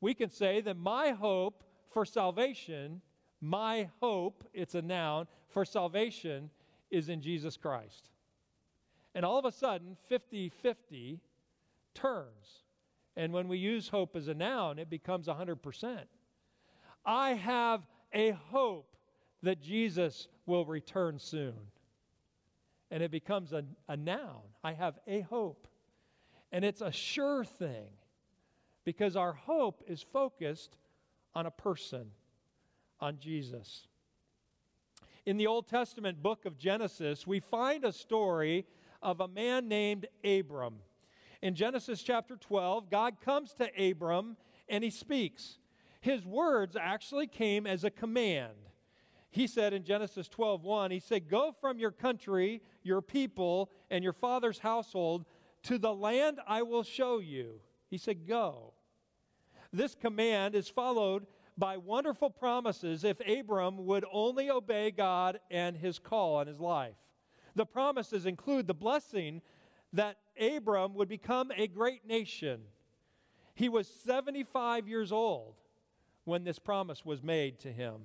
We 0.00 0.14
can 0.14 0.30
say 0.30 0.60
that 0.60 0.76
my 0.76 1.10
hope 1.10 1.64
for 1.90 2.04
salvation, 2.04 3.00
my 3.40 3.90
hope, 4.00 4.44
it's 4.52 4.74
a 4.74 4.82
noun, 4.82 5.26
for 5.48 5.64
salvation 5.64 6.50
is 6.90 7.08
in 7.08 7.20
Jesus 7.20 7.56
Christ. 7.56 8.10
And 9.14 9.24
all 9.24 9.38
of 9.38 9.44
a 9.44 9.52
sudden, 9.52 9.96
50 10.08 10.48
50 10.48 11.20
turns. 11.94 12.62
And 13.16 13.32
when 13.32 13.46
we 13.46 13.58
use 13.58 13.88
hope 13.88 14.16
as 14.16 14.28
a 14.28 14.34
noun, 14.34 14.78
it 14.78 14.90
becomes 14.90 15.28
100%. 15.28 16.00
I 17.06 17.34
have 17.34 17.82
a 18.12 18.32
hope 18.50 18.96
that 19.42 19.62
Jesus 19.62 20.26
will 20.46 20.64
return 20.64 21.18
soon. 21.18 21.54
And 22.90 23.02
it 23.02 23.10
becomes 23.10 23.52
a, 23.52 23.64
a 23.88 23.96
noun. 23.96 24.42
I 24.62 24.72
have 24.72 24.98
a 25.06 25.20
hope. 25.20 25.68
And 26.50 26.64
it's 26.64 26.80
a 26.80 26.92
sure 26.92 27.44
thing 27.44 27.90
because 28.84 29.16
our 29.16 29.32
hope 29.32 29.82
is 29.86 30.02
focused 30.02 30.76
on 31.34 31.46
a 31.46 31.50
person, 31.50 32.10
on 33.00 33.18
Jesus. 33.18 33.86
in 35.26 35.36
the 35.36 35.46
Old 35.46 35.68
Testament 35.68 36.22
book 36.22 36.44
of 36.44 36.58
Genesis, 36.58 37.26
we 37.26 37.40
find 37.40 37.84
a 37.84 37.92
story 37.92 38.66
of 39.02 39.20
a 39.20 39.28
man 39.28 39.68
named 39.68 40.06
Abram. 40.24 40.76
In 41.42 41.54
Genesis 41.54 42.02
chapter 42.02 42.36
12, 42.36 42.90
God 42.90 43.20
comes 43.20 43.54
to 43.54 43.90
Abram 43.90 44.36
and 44.68 44.84
he 44.84 44.90
speaks. 44.90 45.58
His 46.00 46.24
words 46.24 46.76
actually 46.76 47.26
came 47.26 47.66
as 47.66 47.84
a 47.84 47.90
command. 47.90 48.54
He 49.30 49.46
said 49.46 49.72
in 49.72 49.84
Genesis 49.84 50.28
12:1, 50.28 50.90
he 50.90 51.00
said, 51.00 51.28
"Go 51.28 51.52
from 51.52 51.78
your 51.78 51.90
country, 51.90 52.62
your 52.82 53.02
people, 53.02 53.70
and 53.90 54.04
your 54.04 54.12
father's 54.12 54.60
household 54.60 55.26
to 55.64 55.78
the 55.78 55.94
land 55.94 56.40
I 56.46 56.62
will 56.62 56.84
show 56.84 57.18
you." 57.18 57.60
He 57.88 57.98
said, 57.98 58.26
"Go." 58.26 58.73
This 59.74 59.96
command 59.96 60.54
is 60.54 60.68
followed 60.68 61.26
by 61.58 61.78
wonderful 61.78 62.30
promises 62.30 63.02
if 63.02 63.20
Abram 63.26 63.84
would 63.86 64.04
only 64.12 64.48
obey 64.48 64.92
God 64.92 65.40
and 65.50 65.76
his 65.76 65.98
call 65.98 66.36
on 66.36 66.46
his 66.46 66.60
life. 66.60 66.94
The 67.56 67.66
promises 67.66 68.24
include 68.24 68.68
the 68.68 68.74
blessing 68.74 69.42
that 69.92 70.18
Abram 70.40 70.94
would 70.94 71.08
become 71.08 71.50
a 71.56 71.66
great 71.66 72.06
nation. 72.06 72.60
He 73.56 73.68
was 73.68 73.88
75 73.88 74.86
years 74.86 75.10
old 75.10 75.56
when 76.22 76.44
this 76.44 76.60
promise 76.60 77.04
was 77.04 77.24
made 77.24 77.58
to 77.60 77.72
him. 77.72 78.02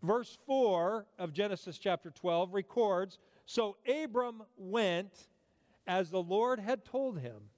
Verse 0.00 0.38
4 0.46 1.06
of 1.18 1.32
Genesis 1.32 1.76
chapter 1.76 2.10
12 2.10 2.54
records 2.54 3.18
So 3.46 3.78
Abram 3.84 4.44
went 4.56 5.26
as 5.88 6.10
the 6.10 6.22
Lord 6.22 6.60
had 6.60 6.84
told 6.84 7.18
him. 7.18 7.50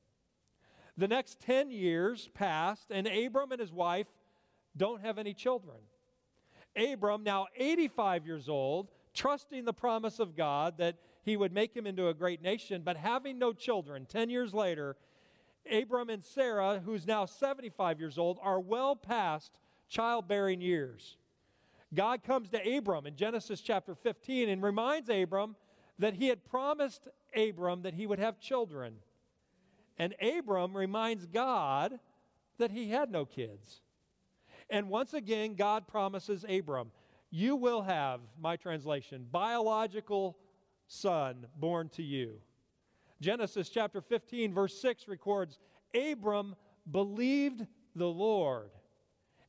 The 0.96 1.08
next 1.08 1.40
10 1.40 1.70
years 1.70 2.28
passed, 2.34 2.90
and 2.90 3.06
Abram 3.06 3.52
and 3.52 3.60
his 3.60 3.72
wife 3.72 4.06
don't 4.76 5.00
have 5.00 5.18
any 5.18 5.34
children. 5.34 5.76
Abram, 6.76 7.22
now 7.22 7.46
85 7.56 8.26
years 8.26 8.48
old, 8.48 8.88
trusting 9.12 9.64
the 9.64 9.72
promise 9.72 10.18
of 10.18 10.36
God 10.36 10.78
that 10.78 10.96
he 11.22 11.36
would 11.36 11.52
make 11.52 11.74
him 11.74 11.86
into 11.86 12.08
a 12.08 12.14
great 12.14 12.42
nation, 12.42 12.82
but 12.84 12.96
having 12.96 13.38
no 13.38 13.52
children, 13.52 14.06
10 14.06 14.30
years 14.30 14.52
later, 14.52 14.96
Abram 15.70 16.10
and 16.10 16.22
Sarah, 16.22 16.82
who's 16.84 17.06
now 17.06 17.24
75 17.24 17.98
years 17.98 18.18
old, 18.18 18.38
are 18.42 18.60
well 18.60 18.94
past 18.94 19.58
childbearing 19.88 20.60
years. 20.60 21.16
God 21.94 22.22
comes 22.22 22.50
to 22.50 22.76
Abram 22.76 23.06
in 23.06 23.16
Genesis 23.16 23.60
chapter 23.60 23.94
15 23.94 24.48
and 24.48 24.62
reminds 24.62 25.08
Abram 25.08 25.56
that 25.98 26.14
he 26.14 26.28
had 26.28 26.44
promised 26.44 27.08
Abram 27.36 27.82
that 27.82 27.94
he 27.94 28.06
would 28.06 28.18
have 28.18 28.40
children. 28.40 28.96
And 29.98 30.14
Abram 30.20 30.76
reminds 30.76 31.26
God 31.26 31.98
that 32.58 32.70
he 32.70 32.90
had 32.90 33.10
no 33.10 33.24
kids. 33.24 33.80
And 34.70 34.88
once 34.88 35.14
again, 35.14 35.54
God 35.54 35.86
promises 35.86 36.44
Abram, 36.48 36.90
You 37.30 37.56
will 37.56 37.82
have, 37.82 38.20
my 38.40 38.56
translation, 38.56 39.26
biological 39.30 40.36
son 40.86 41.46
born 41.56 41.88
to 41.90 42.02
you. 42.02 42.40
Genesis 43.20 43.68
chapter 43.68 44.00
15, 44.00 44.52
verse 44.52 44.80
6 44.80 45.08
records 45.08 45.58
Abram 45.94 46.56
believed 46.90 47.66
the 47.94 48.08
Lord, 48.08 48.70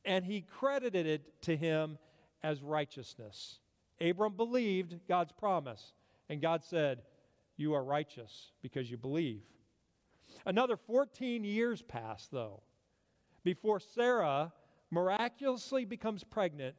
and 0.04 0.24
he 0.24 0.40
credited 0.40 1.06
it 1.06 1.42
to 1.42 1.56
him 1.56 1.98
as 2.42 2.62
righteousness. 2.62 3.58
Abram 4.00 4.34
believed 4.34 4.96
God's 5.08 5.32
promise, 5.32 5.92
and 6.28 6.40
God 6.40 6.64
said, 6.64 7.02
You 7.56 7.74
are 7.74 7.82
righteous 7.82 8.52
because 8.62 8.90
you 8.90 8.96
believe. 8.96 9.42
Another 10.46 10.76
14 10.76 11.42
years 11.42 11.82
pass, 11.82 12.28
though, 12.30 12.62
before 13.42 13.80
Sarah 13.80 14.52
miraculously 14.90 15.84
becomes 15.84 16.22
pregnant 16.22 16.76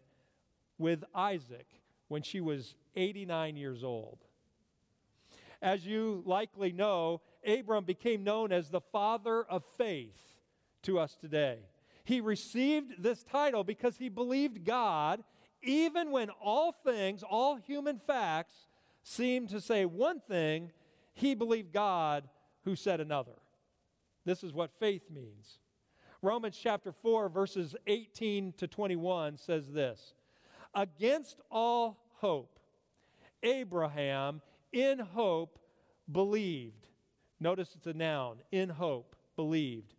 with 0.77 1.03
Isaac 1.13 1.67
when 2.07 2.21
she 2.21 2.39
was 2.39 2.75
89 2.95 3.57
years 3.57 3.83
old. 3.83 4.19
As 5.62 5.86
you 5.86 6.24
likely 6.25 6.71
know, 6.71 7.21
Abram 7.45 7.83
became 7.83 8.24
known 8.24 8.53
as 8.53 8.69
the 8.69 8.79
father 8.79 9.43
of 9.43 9.63
faith 9.77 10.17
to 10.83 10.97
us 10.97 11.17
today. 11.19 11.57
He 12.05 12.21
received 12.21 13.03
this 13.03 13.24
title 13.24 13.65
because 13.65 13.97
he 13.97 14.07
believed 14.07 14.63
God 14.63 15.24
even 15.62 16.12
when 16.12 16.29
all 16.29 16.71
things, 16.71 17.24
all 17.24 17.55
human 17.55 18.00
facts, 18.00 18.55
seemed 19.03 19.50
to 19.50 19.59
say 19.59 19.86
one 19.86 20.21
thing, 20.21 20.71
he 21.13 21.36
believed 21.36 21.74
God 21.74 22.29
who 22.63 22.75
said 22.75 23.00
another. 23.00 23.33
This 24.27 24.43
is 24.43 24.51
what 24.51 24.77
faith 24.77 25.10
means. 25.10 25.60
Romans 26.22 26.60
chapter 26.62 26.91
4, 26.91 27.29
verses 27.29 27.77
18 27.88 28.55
to 28.57 28.67
21 28.67 29.38
says 29.38 29.72
this 29.72 30.15
Against 30.75 31.39
all 31.50 31.98
hope, 32.17 32.60
Abraham 33.41 34.41
in 34.74 35.00
hope 35.00 35.57
believed. 36.12 36.89
Notice 37.39 37.69
it's 37.74 37.88
a 37.88 37.93
noun, 37.93 38.39
in 38.51 38.67
hope, 38.67 39.15
believed. 39.38 39.93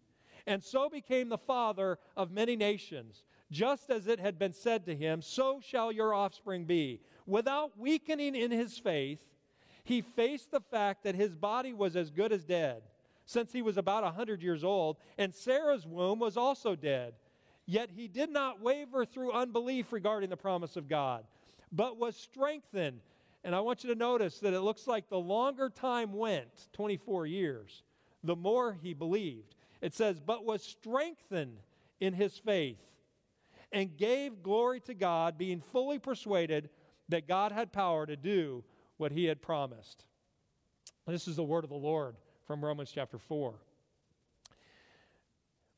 And 0.47 0.63
so 0.63 0.91
became 0.91 1.31
the 1.31 1.39
father 1.39 1.99
of 2.15 2.31
many 2.31 2.55
nations. 2.55 3.25
Just 3.51 3.89
as 3.89 4.09
it 4.09 4.21
had 4.21 4.39
been 4.39 4.53
said 4.53 4.85
to 4.85 4.95
him, 4.95 5.23
so 5.23 5.59
shall 5.67 5.91
your 5.91 6.13
offspring 6.13 6.67
be. 6.67 7.01
Without 7.25 7.79
weakening 7.79 8.35
in 8.35 8.51
his 8.51 8.77
faith, 8.77 9.23
he 9.85 10.03
faced 10.03 10.51
the 10.51 10.61
fact 10.61 11.05
that 11.05 11.15
his 11.15 11.35
body 11.35 11.73
was 11.73 11.97
as 11.97 12.11
good 12.11 12.31
as 12.31 12.45
dead 12.45 12.83
since 13.29 13.53
he 13.53 13.61
was 13.61 13.77
about 13.77 14.05
a 14.05 14.07
100 14.07 14.43
years 14.43 14.65
old, 14.65 14.97
and 15.19 15.35
Sarah's 15.35 15.87
womb 15.87 16.19
was 16.19 16.39
also 16.39 16.75
dead. 16.75 17.13
Yet 17.67 17.91
he 17.95 18.09
did 18.09 18.31
not 18.31 18.63
waver 18.63 19.05
through 19.05 19.33
unbelief 19.33 19.93
regarding 19.93 20.31
the 20.31 20.37
promise 20.39 20.79
of 20.79 20.89
God, 20.89 21.25
but 21.71 21.99
was 21.99 22.17
strengthened. 22.17 23.01
And 23.45 23.55
I 23.55 23.61
want 23.61 23.85
you 23.85 23.93
to 23.93 23.99
notice 23.99 24.39
that 24.39 24.55
it 24.55 24.63
looks 24.63 24.87
like 24.87 25.11
the 25.11 25.19
longer 25.19 25.69
time 25.69 26.15
went, 26.15 26.69
24 26.73 27.27
years, 27.27 27.83
the 28.25 28.35
more 28.35 28.73
he 28.83 28.95
believed. 28.95 29.55
It 29.83 29.95
says, 29.95 30.19
but 30.19 30.47
was 30.47 30.63
strengthened 30.63 31.59
in 32.01 32.15
his 32.15 32.39
faith 32.39 32.81
and 33.71 33.95
gave 33.95 34.43
glory 34.43 34.81
to 34.81 34.95
God, 34.95 35.37
being 35.37 35.61
fully 35.61 35.99
persuaded 35.99 36.71
that 37.11 37.29
God 37.29 37.53
had 37.53 37.75
power 37.75 38.07
to 38.07 38.17
do 38.17 38.65
what 38.97 39.13
he 39.13 39.27
had 39.27 39.43
promised. 39.43 40.07
This 41.07 41.29
is 41.29 41.37
the 41.37 41.45
word 41.45 41.65
of 41.65 41.71
the 41.71 41.77
Lord 41.77 42.17
from 42.49 42.65
Romans 42.65 42.91
chapter 42.91 43.19
4. 43.19 43.53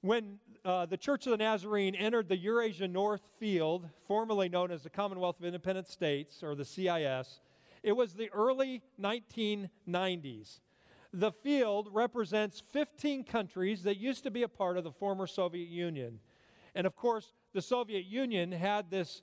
When 0.02 0.38
uh, 0.64 0.86
the 0.86 0.96
Church 0.96 1.26
of 1.26 1.32
the 1.32 1.36
Nazarene 1.36 1.96
entered 1.96 2.28
the 2.28 2.36
Eurasia 2.36 2.86
North 2.86 3.22
Field, 3.40 3.88
formerly 4.06 4.48
known 4.48 4.70
as 4.70 4.84
the 4.84 4.88
Commonwealth 4.88 5.40
of 5.40 5.46
Independent 5.46 5.88
States, 5.88 6.44
or 6.44 6.54
the 6.54 6.64
CIS, 6.64 7.40
it 7.82 7.90
was 7.90 8.12
the 8.12 8.30
early 8.30 8.82
1990s. 9.02 10.60
The 11.12 11.32
field 11.32 11.88
represents 11.92 12.62
15 12.70 13.24
countries 13.24 13.82
that 13.82 13.96
used 13.96 14.22
to 14.22 14.30
be 14.30 14.44
a 14.44 14.48
part 14.48 14.76
of 14.76 14.84
the 14.84 14.92
former 14.92 15.26
Soviet 15.26 15.68
Union. 15.68 16.20
And 16.76 16.86
of 16.86 16.94
course, 16.94 17.32
the 17.52 17.62
Soviet 17.62 18.06
Union 18.06 18.52
had 18.52 18.92
this, 18.92 19.22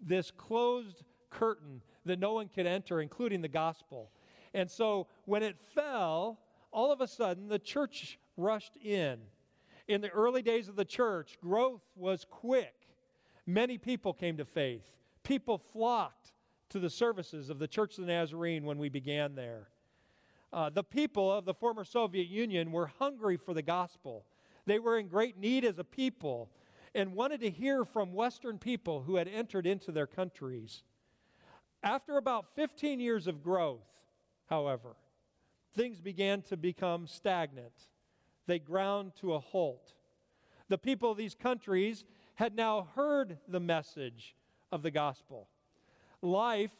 this 0.00 0.30
closed 0.30 1.02
curtain 1.30 1.82
that 2.04 2.20
no 2.20 2.34
one 2.34 2.46
could 2.46 2.66
enter, 2.66 3.00
including 3.00 3.42
the 3.42 3.48
gospel. 3.48 4.12
And 4.54 4.70
so 4.70 5.08
when 5.24 5.42
it 5.42 5.56
fell, 5.74 6.38
all 6.76 6.92
of 6.92 7.00
a 7.00 7.08
sudden 7.08 7.48
the 7.48 7.58
church 7.58 8.18
rushed 8.36 8.76
in. 8.76 9.18
In 9.88 10.02
the 10.02 10.10
early 10.10 10.42
days 10.42 10.68
of 10.68 10.76
the 10.76 10.84
church, 10.84 11.38
growth 11.40 11.80
was 11.96 12.26
quick. 12.28 12.74
Many 13.46 13.78
people 13.78 14.12
came 14.12 14.36
to 14.36 14.44
faith. 14.44 14.84
People 15.22 15.56
flocked 15.56 16.32
to 16.68 16.78
the 16.78 16.90
services 16.90 17.48
of 17.48 17.58
the 17.58 17.66
Church 17.66 17.96
of 17.96 18.04
the 18.04 18.12
Nazarene 18.12 18.64
when 18.64 18.76
we 18.76 18.90
began 18.90 19.34
there. 19.34 19.68
Uh, 20.52 20.68
the 20.68 20.84
people 20.84 21.32
of 21.32 21.46
the 21.46 21.54
former 21.54 21.82
Soviet 21.82 22.28
Union 22.28 22.70
were 22.70 22.88
hungry 22.98 23.38
for 23.38 23.54
the 23.54 23.62
gospel. 23.62 24.26
They 24.66 24.78
were 24.78 24.98
in 24.98 25.08
great 25.08 25.38
need 25.38 25.64
as 25.64 25.78
a 25.78 25.84
people 25.84 26.50
and 26.94 27.14
wanted 27.14 27.40
to 27.40 27.50
hear 27.50 27.86
from 27.86 28.12
Western 28.12 28.58
people 28.58 29.00
who 29.00 29.16
had 29.16 29.28
entered 29.28 29.66
into 29.66 29.92
their 29.92 30.06
countries. 30.06 30.82
After 31.82 32.18
about 32.18 32.54
15 32.54 33.00
years 33.00 33.26
of 33.26 33.42
growth, 33.42 33.86
however, 34.50 34.96
things 35.76 36.00
began 36.00 36.42
to 36.42 36.56
become 36.56 37.06
stagnant. 37.06 37.74
They 38.46 38.58
ground 38.58 39.12
to 39.20 39.34
a 39.34 39.38
halt. 39.38 39.92
The 40.68 40.78
people 40.78 41.12
of 41.12 41.18
these 41.18 41.34
countries 41.34 42.04
had 42.34 42.56
now 42.56 42.88
heard 42.96 43.38
the 43.46 43.60
message 43.60 44.34
of 44.72 44.82
the 44.82 44.90
gospel. 44.90 45.48
Life 46.22 46.74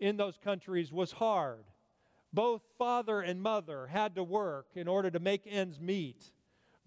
in 0.00 0.16
those 0.16 0.38
countries 0.42 0.92
was 0.92 1.12
hard. 1.12 1.64
Both 2.32 2.62
father 2.78 3.20
and 3.20 3.42
mother 3.42 3.86
had 3.88 4.14
to 4.14 4.22
work 4.22 4.68
in 4.74 4.86
order 4.86 5.10
to 5.10 5.18
make 5.18 5.42
ends 5.46 5.80
meet. 5.80 6.30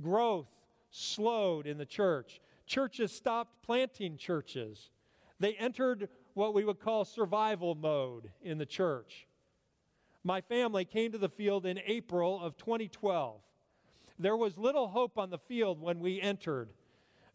Growth 0.02 0.50
slowed 0.90 1.68
in 1.68 1.78
the 1.78 1.86
church. 1.86 2.40
Churches 2.66 3.12
stopped 3.12 3.62
planting 3.64 4.18
churches. 4.18 4.90
They 5.40 5.54
entered 5.56 6.10
what 6.34 6.54
we 6.54 6.64
would 6.64 6.80
call 6.80 7.04
survival 7.04 7.76
mode 7.76 8.32
in 8.42 8.58
the 8.58 8.66
church 8.66 9.28
my 10.24 10.42
family 10.42 10.86
came 10.86 11.12
to 11.12 11.18
the 11.18 11.30
field 11.30 11.66
in 11.66 11.80
April 11.86 12.40
of 12.42 12.58
2012. 12.58 13.42
There 14.20 14.38
was 14.38 14.58
little 14.58 14.88
hope 14.88 15.18
on 15.18 15.30
the 15.30 15.40
field 15.40 15.82
when 15.82 16.00
we 16.00 16.22
entered. 16.22 16.70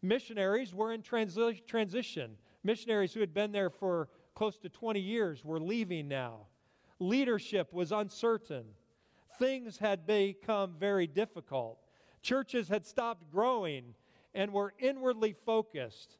Missionaries 0.01 0.73
were 0.73 0.93
in 0.93 1.01
transi- 1.01 1.65
transition, 1.65 2.37
missionaries 2.63 3.13
who 3.13 3.19
had 3.19 3.33
been 3.33 3.51
there 3.51 3.69
for 3.69 4.07
close 4.35 4.57
to 4.59 4.69
20 4.69 4.99
years 4.99 5.43
were 5.43 5.59
leaving 5.59 6.07
now. 6.07 6.47
Leadership 6.99 7.73
was 7.73 7.91
uncertain. 7.91 8.65
Things 9.37 9.77
had 9.77 10.07
become 10.07 10.75
very 10.79 11.07
difficult. 11.07 11.79
Churches 12.21 12.69
had 12.69 12.85
stopped 12.85 13.29
growing 13.31 13.95
and 14.33 14.53
were 14.53 14.73
inwardly 14.79 15.33
focused. 15.33 16.17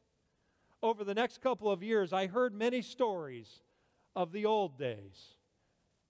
Over 0.82 1.02
the 1.04 1.14
next 1.14 1.40
couple 1.40 1.70
of 1.70 1.82
years, 1.82 2.12
I 2.12 2.26
heard 2.26 2.54
many 2.54 2.82
stories 2.82 3.62
of 4.14 4.32
the 4.32 4.44
old 4.44 4.78
days. 4.78 5.34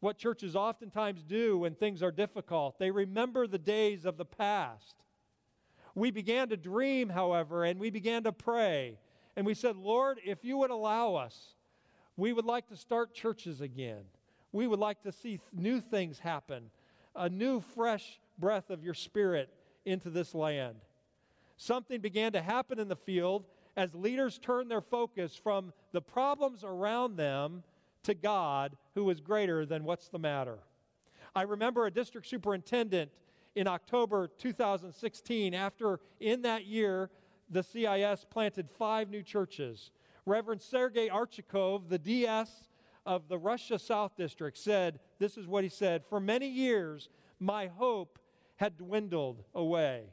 What 0.01 0.19
churches 0.19 0.55
oftentimes 0.55 1.23
do 1.23 1.59
when 1.59 1.75
things 1.75 2.03
are 2.03 2.13
difficult, 2.13 2.79
they 2.79 2.91
remember 2.91 3.47
the 3.47 3.59
days 3.59 4.05
of 4.05 4.17
the 4.17 4.25
past. 4.25 4.95
We 5.95 6.11
began 6.11 6.49
to 6.51 6.57
dream, 6.57 7.09
however, 7.09 7.65
and 7.65 7.81
we 7.81 7.91
began 7.91 8.23
to 8.25 8.33
pray. 8.33 8.99
And 9.35 9.45
we 9.45 9.55
said, 9.55 9.77
Lord, 9.77 10.21
if 10.25 10.45
you 10.45 10.59
would 10.59 10.71
allow 10.71 11.15
us, 11.15 11.55
we 12.17 12.33
would 12.33 12.45
like 12.45 12.69
to 12.69 12.77
start 12.77 13.15
churches 13.15 13.61
again. 13.61 14.05
We 14.53 14.67
would 14.67 14.79
like 14.79 15.03
to 15.03 15.13
see 15.13 15.41
new 15.53 15.81
things 15.81 16.19
happen, 16.21 16.71
a 17.15 17.29
new, 17.29 17.61
fresh 17.61 18.21
breath 18.39 18.71
of 18.71 18.85
your 18.85 18.95
spirit 18.95 19.53
into 19.85 20.11
this 20.11 20.35
land. 20.35 20.77
Something 21.57 22.01
began 22.01 22.33
to 22.33 22.43
happen 22.43 22.79
in 22.79 22.89
the 22.89 22.97
field 22.97 23.45
as 23.77 23.95
leaders 23.95 24.39
turned 24.39 24.71
their 24.71 24.81
focus 24.81 25.35
from 25.35 25.73
the 25.93 26.01
problems 26.01 26.63
around 26.63 27.17
them 27.17 27.63
to 28.09 28.15
God, 28.15 28.75
who 28.95 29.11
is 29.11 29.21
greater 29.21 29.67
than 29.67 29.85
what's 29.85 30.09
the 30.09 30.19
matter. 30.19 30.61
I 31.35 31.43
remember 31.43 31.85
a 31.85 31.91
district 31.91 32.27
superintendent 32.27 33.11
in 33.55 33.67
October 33.67 34.29
2016, 34.39 35.53
after 35.53 36.01
in 36.19 36.41
that 36.43 36.65
year 36.65 37.11
the 37.51 37.63
CIS 37.63 38.25
planted 38.31 38.71
five 38.71 39.11
new 39.11 39.23
churches. 39.23 39.91
Reverend 40.25 40.63
Sergei 40.63 41.11
Archikov, 41.11 41.91
the 41.91 41.99
DS 41.99 42.69
of 43.05 43.29
the 43.29 43.37
Russia 43.37 43.79
South 43.79 44.17
District, 44.17 44.57
said, 44.57 45.01
This 45.19 45.37
is 45.37 45.47
what 45.47 45.63
he 45.63 45.71
said 45.71 46.03
For 46.09 46.19
many 46.19 46.49
years, 46.49 47.11
my 47.39 47.67
hope 47.67 48.19
had 48.57 48.79
dwindled 48.79 49.45
away. 49.55 50.05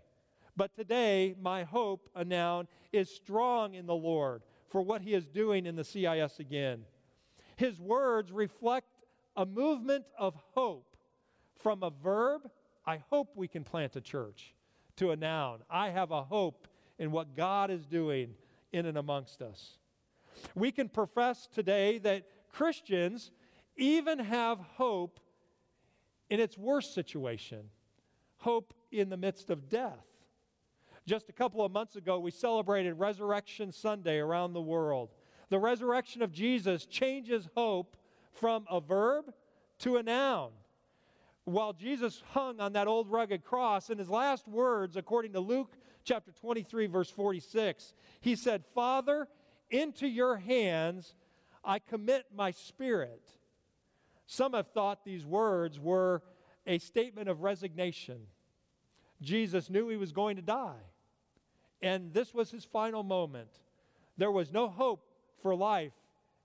But 0.57 0.75
today, 0.75 1.33
my 1.41 1.63
hope, 1.63 2.09
a 2.13 2.25
noun, 2.25 2.67
is 2.91 3.09
strong 3.09 3.73
in 3.73 3.85
the 3.85 3.95
Lord 3.95 4.43
for 4.67 4.81
what 4.81 5.01
he 5.01 5.13
is 5.13 5.25
doing 5.27 5.65
in 5.65 5.77
the 5.77 5.85
CIS 5.85 6.39
again. 6.39 6.83
His 7.55 7.79
words 7.79 8.31
reflect 8.31 8.87
a 9.35 9.45
movement 9.45 10.05
of 10.17 10.35
hope 10.53 10.95
from 11.57 11.83
a 11.83 11.89
verb, 11.89 12.49
I 12.85 12.97
hope 13.09 13.31
we 13.35 13.47
can 13.47 13.63
plant 13.63 13.95
a 13.95 14.01
church, 14.01 14.53
to 14.97 15.11
a 15.11 15.15
noun, 15.15 15.61
I 15.69 15.89
have 15.89 16.11
a 16.11 16.23
hope 16.23 16.67
in 16.99 17.11
what 17.11 17.35
God 17.35 17.71
is 17.71 17.85
doing 17.85 18.35
in 18.71 18.85
and 18.85 18.97
amongst 18.97 19.41
us. 19.41 19.77
We 20.53 20.71
can 20.71 20.89
profess 20.89 21.47
today 21.47 21.97
that 21.99 22.23
Christians 22.51 23.31
even 23.77 24.19
have 24.19 24.59
hope 24.59 25.19
in 26.29 26.39
its 26.39 26.57
worst 26.57 26.93
situation, 26.93 27.69
hope 28.37 28.73
in 28.91 29.09
the 29.09 29.17
midst 29.17 29.49
of 29.49 29.69
death. 29.69 30.05
Just 31.05 31.29
a 31.29 31.33
couple 31.33 31.63
of 31.63 31.71
months 31.71 31.95
ago, 31.95 32.19
we 32.19 32.31
celebrated 32.31 32.93
Resurrection 32.93 33.71
Sunday 33.71 34.17
around 34.17 34.53
the 34.53 34.61
world. 34.61 35.09
The 35.49 35.59
resurrection 35.59 36.21
of 36.21 36.31
Jesus 36.31 36.85
changes 36.85 37.47
hope 37.55 37.97
from 38.31 38.65
a 38.69 38.79
verb 38.79 39.25
to 39.79 39.97
a 39.97 40.03
noun. 40.03 40.51
While 41.45 41.73
Jesus 41.73 42.23
hung 42.31 42.59
on 42.59 42.73
that 42.73 42.87
old 42.87 43.09
rugged 43.09 43.43
cross, 43.43 43.89
in 43.89 43.99
his 43.99 44.09
last 44.09 44.47
words, 44.47 44.97
according 44.97 45.33
to 45.33 45.39
Luke 45.39 45.77
chapter 46.03 46.31
23, 46.31 46.87
verse 46.87 47.09
46, 47.09 47.93
he 48.19 48.35
said, 48.35 48.63
Father, 48.73 49.27
into 49.69 50.07
your 50.07 50.37
hands 50.37 51.13
I 51.63 51.79
commit 51.79 52.25
my 52.35 52.51
spirit. 52.51 53.21
Some 54.25 54.53
have 54.53 54.67
thought 54.67 55.05
these 55.05 55.25
words 55.25 55.79
were 55.79 56.23
a 56.65 56.79
statement 56.79 57.29
of 57.29 57.41
resignation. 57.41 58.21
Jesus 59.21 59.69
knew 59.69 59.87
he 59.89 59.97
was 59.97 60.11
going 60.11 60.35
to 60.35 60.41
die, 60.41 60.81
and 61.81 62.13
this 62.13 62.33
was 62.33 62.51
his 62.51 62.65
final 62.65 63.03
moment. 63.03 63.49
There 64.17 64.31
was 64.31 64.51
no 64.51 64.67
hope 64.67 65.05
for 65.41 65.55
life 65.55 65.93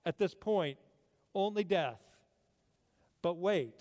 at 0.05 0.19
this 0.19 0.35
point, 0.35 0.79
only 1.35 1.65
death. 1.65 2.01
But 3.23 3.37
wait, 3.37 3.75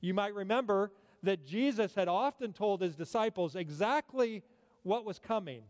you 0.00 0.14
might 0.14 0.34
remember 0.34 0.92
that 1.22 1.46
Jesus 1.46 1.94
had 1.94 2.08
often 2.08 2.52
told 2.52 2.80
his 2.80 2.96
disciples 2.96 3.56
exactly 3.56 4.42
what 4.82 5.04
was 5.04 5.18
coming. 5.18 5.62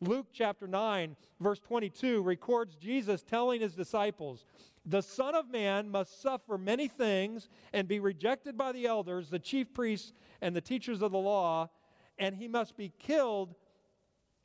Luke 0.00 0.26
chapter 0.32 0.68
9, 0.68 1.16
verse 1.40 1.58
22 1.58 2.22
records 2.22 2.76
Jesus 2.76 3.22
telling 3.22 3.60
his 3.60 3.74
disciples, 3.74 4.44
The 4.86 5.02
Son 5.02 5.34
of 5.34 5.50
Man 5.50 5.90
must 5.90 6.22
suffer 6.22 6.56
many 6.56 6.86
things 6.86 7.48
and 7.72 7.88
be 7.88 7.98
rejected 7.98 8.56
by 8.56 8.72
the 8.72 8.86
elders, 8.86 9.28
the 9.28 9.40
chief 9.40 9.72
priests, 9.74 10.12
and 10.40 10.54
the 10.54 10.60
teachers 10.60 11.02
of 11.02 11.10
the 11.10 11.18
law, 11.18 11.68
and 12.16 12.36
he 12.36 12.46
must 12.46 12.76
be 12.76 12.92
killed. 12.98 13.54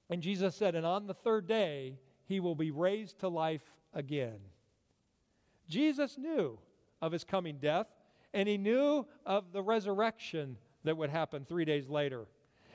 And 0.09 0.23
Jesus 0.23 0.55
said, 0.55 0.73
And 0.73 0.85
on 0.85 1.05
the 1.05 1.13
third 1.13 1.47
day, 1.47 1.97
he 2.33 2.39
will 2.39 2.55
be 2.55 2.71
raised 2.71 3.19
to 3.19 3.27
life 3.29 3.61
again. 3.93 4.39
Jesus 5.69 6.17
knew 6.17 6.57
of 6.99 7.11
his 7.11 7.23
coming 7.23 7.59
death, 7.61 7.85
and 8.33 8.49
he 8.49 8.57
knew 8.57 9.05
of 9.23 9.51
the 9.53 9.61
resurrection 9.61 10.57
that 10.83 10.97
would 10.97 11.11
happen 11.11 11.45
three 11.45 11.63
days 11.63 11.89
later. 11.89 12.25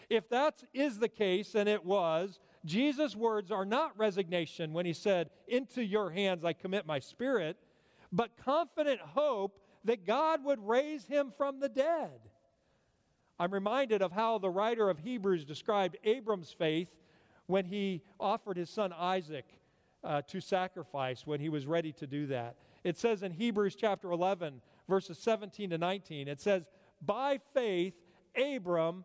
If 0.08 0.28
that 0.28 0.62
is 0.72 1.00
the 1.00 1.08
case, 1.08 1.56
and 1.56 1.68
it 1.68 1.84
was, 1.84 2.38
Jesus' 2.64 3.16
words 3.16 3.50
are 3.50 3.64
not 3.64 3.98
resignation 3.98 4.72
when 4.72 4.86
he 4.86 4.92
said, 4.92 5.30
Into 5.48 5.82
your 5.82 6.10
hands 6.10 6.44
I 6.44 6.52
commit 6.52 6.86
my 6.86 7.00
spirit, 7.00 7.56
but 8.12 8.36
confident 8.36 9.00
hope 9.00 9.58
that 9.84 10.06
God 10.06 10.44
would 10.44 10.64
raise 10.64 11.04
him 11.04 11.32
from 11.36 11.58
the 11.58 11.68
dead. 11.68 12.20
I'm 13.40 13.52
reminded 13.52 14.02
of 14.02 14.12
how 14.12 14.38
the 14.38 14.50
writer 14.50 14.88
of 14.88 15.00
Hebrews 15.00 15.44
described 15.44 15.96
Abram's 16.04 16.52
faith 16.52 16.94
when 17.48 17.64
he 17.64 18.02
offered 18.20 18.56
his 18.56 18.70
son 18.70 18.92
Isaac 18.92 19.46
uh, 20.04 20.22
to 20.28 20.40
sacrifice 20.40 21.26
when 21.26 21.40
he 21.40 21.48
was 21.48 21.66
ready 21.66 21.92
to 21.92 22.06
do 22.06 22.26
that. 22.26 22.56
It 22.84 22.96
says 22.96 23.22
in 23.22 23.32
Hebrews 23.32 23.74
chapter 23.74 24.12
11, 24.12 24.60
verses 24.88 25.18
17 25.18 25.70
to 25.70 25.78
19, 25.78 26.28
it 26.28 26.40
says, 26.40 26.68
By 27.04 27.40
faith, 27.54 27.94
Abram, 28.36 29.04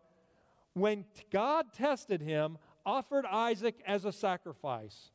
when 0.74 1.04
God 1.30 1.72
tested 1.72 2.20
him, 2.20 2.58
offered 2.86 3.24
Isaac 3.26 3.82
as 3.86 4.04
a 4.04 4.12
sacrifice. 4.12 5.10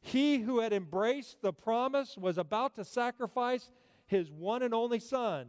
He 0.00 0.38
who 0.38 0.60
had 0.60 0.72
embraced 0.72 1.42
the 1.42 1.52
promise 1.52 2.16
was 2.16 2.38
about 2.38 2.76
to 2.76 2.84
sacrifice 2.84 3.70
his 4.06 4.30
one 4.30 4.62
and 4.62 4.72
only 4.72 5.00
son. 5.00 5.46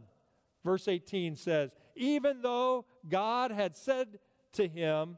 Verse 0.64 0.88
18 0.88 1.36
says, 1.36 1.70
Even 1.94 2.42
though 2.42 2.84
God 3.08 3.52
had 3.52 3.76
said 3.76 4.18
to 4.54 4.66
him, 4.66 5.16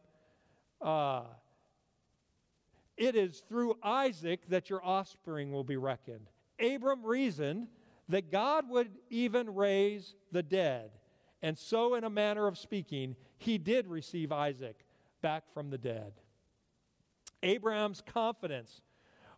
uh, 0.80 1.22
it 2.96 3.16
is 3.16 3.42
through 3.48 3.76
Isaac 3.82 4.40
that 4.48 4.70
your 4.70 4.84
offspring 4.84 5.52
will 5.52 5.64
be 5.64 5.76
reckoned. 5.76 6.28
Abram 6.60 7.04
reasoned 7.04 7.68
that 8.08 8.30
God 8.30 8.68
would 8.68 8.90
even 9.10 9.54
raise 9.54 10.14
the 10.30 10.42
dead. 10.42 10.90
And 11.40 11.58
so, 11.58 11.94
in 11.94 12.04
a 12.04 12.10
manner 12.10 12.46
of 12.46 12.58
speaking, 12.58 13.16
he 13.38 13.58
did 13.58 13.88
receive 13.88 14.30
Isaac 14.30 14.84
back 15.22 15.44
from 15.52 15.70
the 15.70 15.78
dead. 15.78 16.12
Abraham's 17.42 18.02
confidence 18.04 18.82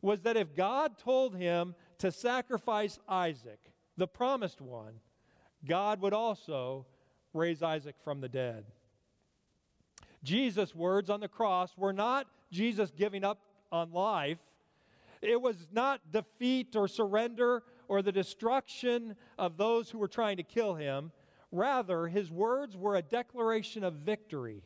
was 0.03 0.21
that 0.23 0.37
if 0.37 0.55
God 0.55 0.99
told 0.99 1.35
him 1.35 1.75
to 1.99 2.13
sacrifice 2.13 2.99
Isaac, 3.09 3.73
the 3.97 4.07
promised 4.07 4.61
one, 4.61 5.01
God 5.65 6.01
would 6.03 6.13
also 6.13 6.87
raise 7.33 7.63
Isaac 7.63 7.97
from 8.05 8.21
the 8.21 8.29
dead. 8.29 8.67
Jesus' 10.25 10.75
words 10.75 11.11
on 11.11 11.21
the 11.21 11.29
cross 11.29 11.77
were 11.77 11.93
not 11.93 12.27
Jesus 12.51 12.91
giving 12.91 13.23
up 13.23 13.39
on 13.71 13.93
life. 13.93 14.39
It 15.23 15.41
was 15.41 15.69
not 15.73 16.01
defeat 16.11 16.75
or 16.75 16.89
surrender 16.89 17.63
or 17.89 18.03
the 18.03 18.13
destruction 18.13 19.17
of 19.39 19.57
those 19.57 19.91
who 19.91 19.99
were 19.99 20.09
trying 20.09 20.39
to 20.39 20.43
kill 20.43 20.75
him. 20.75 21.13
Rather, 21.53 22.09
his 22.09 22.31
words 22.31 22.77
were 22.77 22.97
a 22.97 23.03
declaration 23.03 23.85
of 23.85 23.95
victory. 23.95 24.63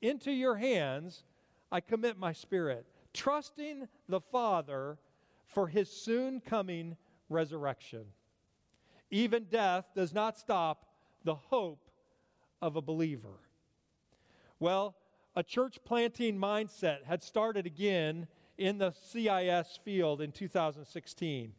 Into 0.00 0.32
your 0.32 0.56
hands 0.56 1.24
I 1.70 1.80
commit 1.80 2.18
my 2.18 2.32
spirit, 2.32 2.84
trusting 3.14 3.88
the 4.08 4.20
Father 4.20 4.98
for 5.46 5.68
his 5.68 5.88
soon 5.88 6.40
coming 6.40 6.96
resurrection. 7.28 8.04
Even 9.10 9.44
death 9.44 9.86
does 9.94 10.12
not 10.12 10.38
stop 10.38 10.86
the 11.24 11.34
hope 11.34 11.90
of 12.60 12.76
a 12.76 12.82
believer. 12.82 13.40
Well, 14.62 14.94
a 15.34 15.42
church 15.42 15.80
planting 15.84 16.38
mindset 16.38 17.02
had 17.02 17.20
started 17.20 17.66
again 17.66 18.28
in 18.56 18.78
the 18.78 18.92
CIS 18.92 19.80
field 19.84 20.20
in 20.20 20.30
2016. 20.30 21.52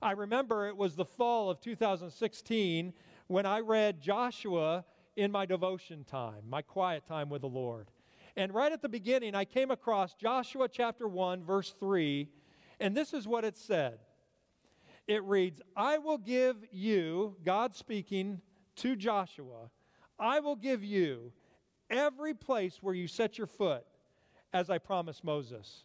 I 0.00 0.12
remember 0.12 0.66
it 0.66 0.74
was 0.74 0.96
the 0.96 1.04
fall 1.04 1.50
of 1.50 1.60
2016 1.60 2.94
when 3.26 3.44
I 3.44 3.60
read 3.60 4.00
Joshua 4.00 4.86
in 5.14 5.30
my 5.30 5.44
devotion 5.44 6.04
time, 6.04 6.40
my 6.48 6.62
quiet 6.62 7.06
time 7.06 7.28
with 7.28 7.42
the 7.42 7.48
Lord. 7.48 7.90
And 8.34 8.54
right 8.54 8.72
at 8.72 8.80
the 8.80 8.88
beginning, 8.88 9.34
I 9.34 9.44
came 9.44 9.70
across 9.70 10.14
Joshua 10.14 10.68
chapter 10.70 11.06
1, 11.06 11.44
verse 11.44 11.74
3, 11.78 12.30
and 12.80 12.96
this 12.96 13.12
is 13.12 13.28
what 13.28 13.44
it 13.44 13.58
said 13.58 13.98
it 15.06 15.22
reads, 15.24 15.60
I 15.76 15.98
will 15.98 16.16
give 16.16 16.56
you, 16.72 17.36
God 17.44 17.74
speaking 17.74 18.40
to 18.76 18.96
Joshua, 18.96 19.68
I 20.18 20.40
will 20.40 20.56
give 20.56 20.82
you 20.82 21.32
every 21.90 22.34
place 22.34 22.78
where 22.82 22.94
you 22.94 23.08
set 23.08 23.38
your 23.38 23.46
foot, 23.46 23.84
as 24.52 24.70
I 24.70 24.78
promised 24.78 25.24
Moses. 25.24 25.84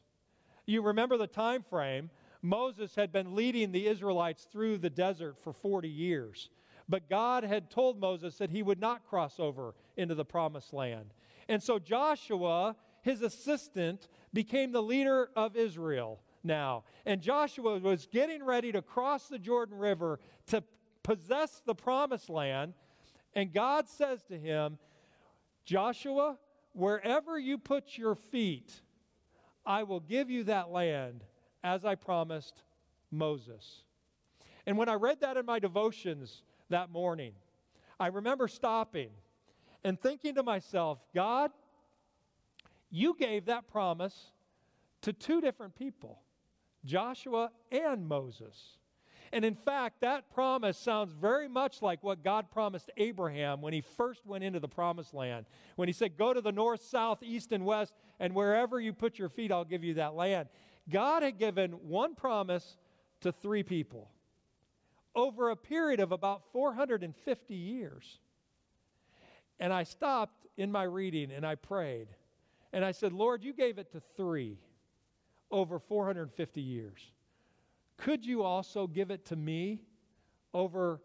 You 0.65 0.81
remember 0.81 1.17
the 1.17 1.27
time 1.27 1.63
frame. 1.63 2.09
Moses 2.41 2.95
had 2.95 3.11
been 3.11 3.35
leading 3.35 3.71
the 3.71 3.87
Israelites 3.87 4.47
through 4.51 4.77
the 4.77 4.89
desert 4.89 5.37
for 5.41 5.53
40 5.53 5.89
years. 5.89 6.49
But 6.89 7.09
God 7.09 7.43
had 7.43 7.69
told 7.69 7.99
Moses 7.99 8.37
that 8.37 8.49
he 8.49 8.63
would 8.63 8.79
not 8.79 9.07
cross 9.07 9.39
over 9.39 9.73
into 9.95 10.15
the 10.15 10.25
promised 10.25 10.73
land. 10.73 11.13
And 11.47 11.61
so 11.61 11.79
Joshua, 11.79 12.75
his 13.01 13.21
assistant, 13.21 14.07
became 14.33 14.71
the 14.71 14.83
leader 14.83 15.29
of 15.35 15.55
Israel 15.55 16.19
now. 16.43 16.83
And 17.05 17.21
Joshua 17.21 17.79
was 17.79 18.07
getting 18.07 18.43
ready 18.43 18.71
to 18.71 18.81
cross 18.81 19.27
the 19.27 19.39
Jordan 19.39 19.77
River 19.77 20.19
to 20.47 20.63
possess 21.03 21.61
the 21.65 21.75
promised 21.75 22.29
land. 22.29 22.73
And 23.33 23.53
God 23.53 23.87
says 23.87 24.23
to 24.23 24.37
him, 24.37 24.77
Joshua, 25.65 26.37
wherever 26.73 27.37
you 27.37 27.57
put 27.57 27.97
your 27.97 28.15
feet, 28.15 28.81
I 29.65 29.83
will 29.83 29.99
give 29.99 30.29
you 30.29 30.43
that 30.45 30.69
land 30.69 31.23
as 31.63 31.85
I 31.85 31.95
promised 31.95 32.63
Moses. 33.11 33.83
And 34.65 34.77
when 34.77 34.89
I 34.89 34.95
read 34.95 35.21
that 35.21 35.37
in 35.37 35.45
my 35.45 35.59
devotions 35.59 36.43
that 36.69 36.89
morning, 36.89 37.33
I 37.99 38.07
remember 38.07 38.47
stopping 38.47 39.09
and 39.83 39.99
thinking 39.99 40.35
to 40.35 40.43
myself, 40.43 40.99
God, 41.13 41.51
you 42.89 43.15
gave 43.17 43.45
that 43.45 43.67
promise 43.67 44.31
to 45.01 45.13
two 45.13 45.41
different 45.41 45.75
people. 45.75 46.21
Joshua 46.85 47.51
and 47.71 48.07
Moses. 48.07 48.77
And 49.33 49.43
in 49.43 49.55
fact, 49.55 50.01
that 50.01 50.29
promise 50.29 50.77
sounds 50.77 51.11
very 51.11 51.47
much 51.47 51.81
like 51.81 52.03
what 52.03 52.23
God 52.23 52.51
promised 52.51 52.91
Abraham 52.97 53.61
when 53.61 53.73
he 53.73 53.81
first 53.81 54.27
went 54.27 54.43
into 54.43 54.59
the 54.59 54.67
promised 54.67 55.11
land. 55.11 55.47
When 55.75 55.89
he 55.89 55.91
said, 55.91 56.17
Go 56.17 56.35
to 56.35 56.39
the 56.39 56.51
north, 56.51 56.83
south, 56.83 57.23
east, 57.23 57.51
and 57.51 57.65
west, 57.65 57.95
and 58.19 58.35
wherever 58.35 58.79
you 58.79 58.93
put 58.93 59.17
your 59.17 59.29
feet, 59.29 59.51
I'll 59.51 59.65
give 59.65 59.83
you 59.83 59.95
that 59.95 60.13
land. 60.13 60.49
God 60.87 61.23
had 61.23 61.39
given 61.39 61.71
one 61.71 62.13
promise 62.13 62.77
to 63.21 63.31
three 63.31 63.63
people 63.63 64.11
over 65.15 65.49
a 65.49 65.55
period 65.55 65.99
of 65.99 66.11
about 66.11 66.43
450 66.51 67.55
years. 67.55 68.19
And 69.59 69.73
I 69.73 69.81
stopped 69.81 70.45
in 70.57 70.71
my 70.71 70.83
reading 70.83 71.31
and 71.31 71.43
I 71.43 71.55
prayed. 71.55 72.09
And 72.71 72.85
I 72.85 72.91
said, 72.91 73.13
Lord, 73.13 73.43
you 73.43 73.53
gave 73.53 73.79
it 73.79 73.91
to 73.93 74.01
three 74.15 74.59
over 75.49 75.79
450 75.79 76.61
years. 76.61 77.12
Could 78.03 78.25
you 78.25 78.43
also 78.43 78.85
give 78.85 79.11
it 79.11 79.23
to 79.27 79.37
me 79.37 79.79
over 80.53 80.99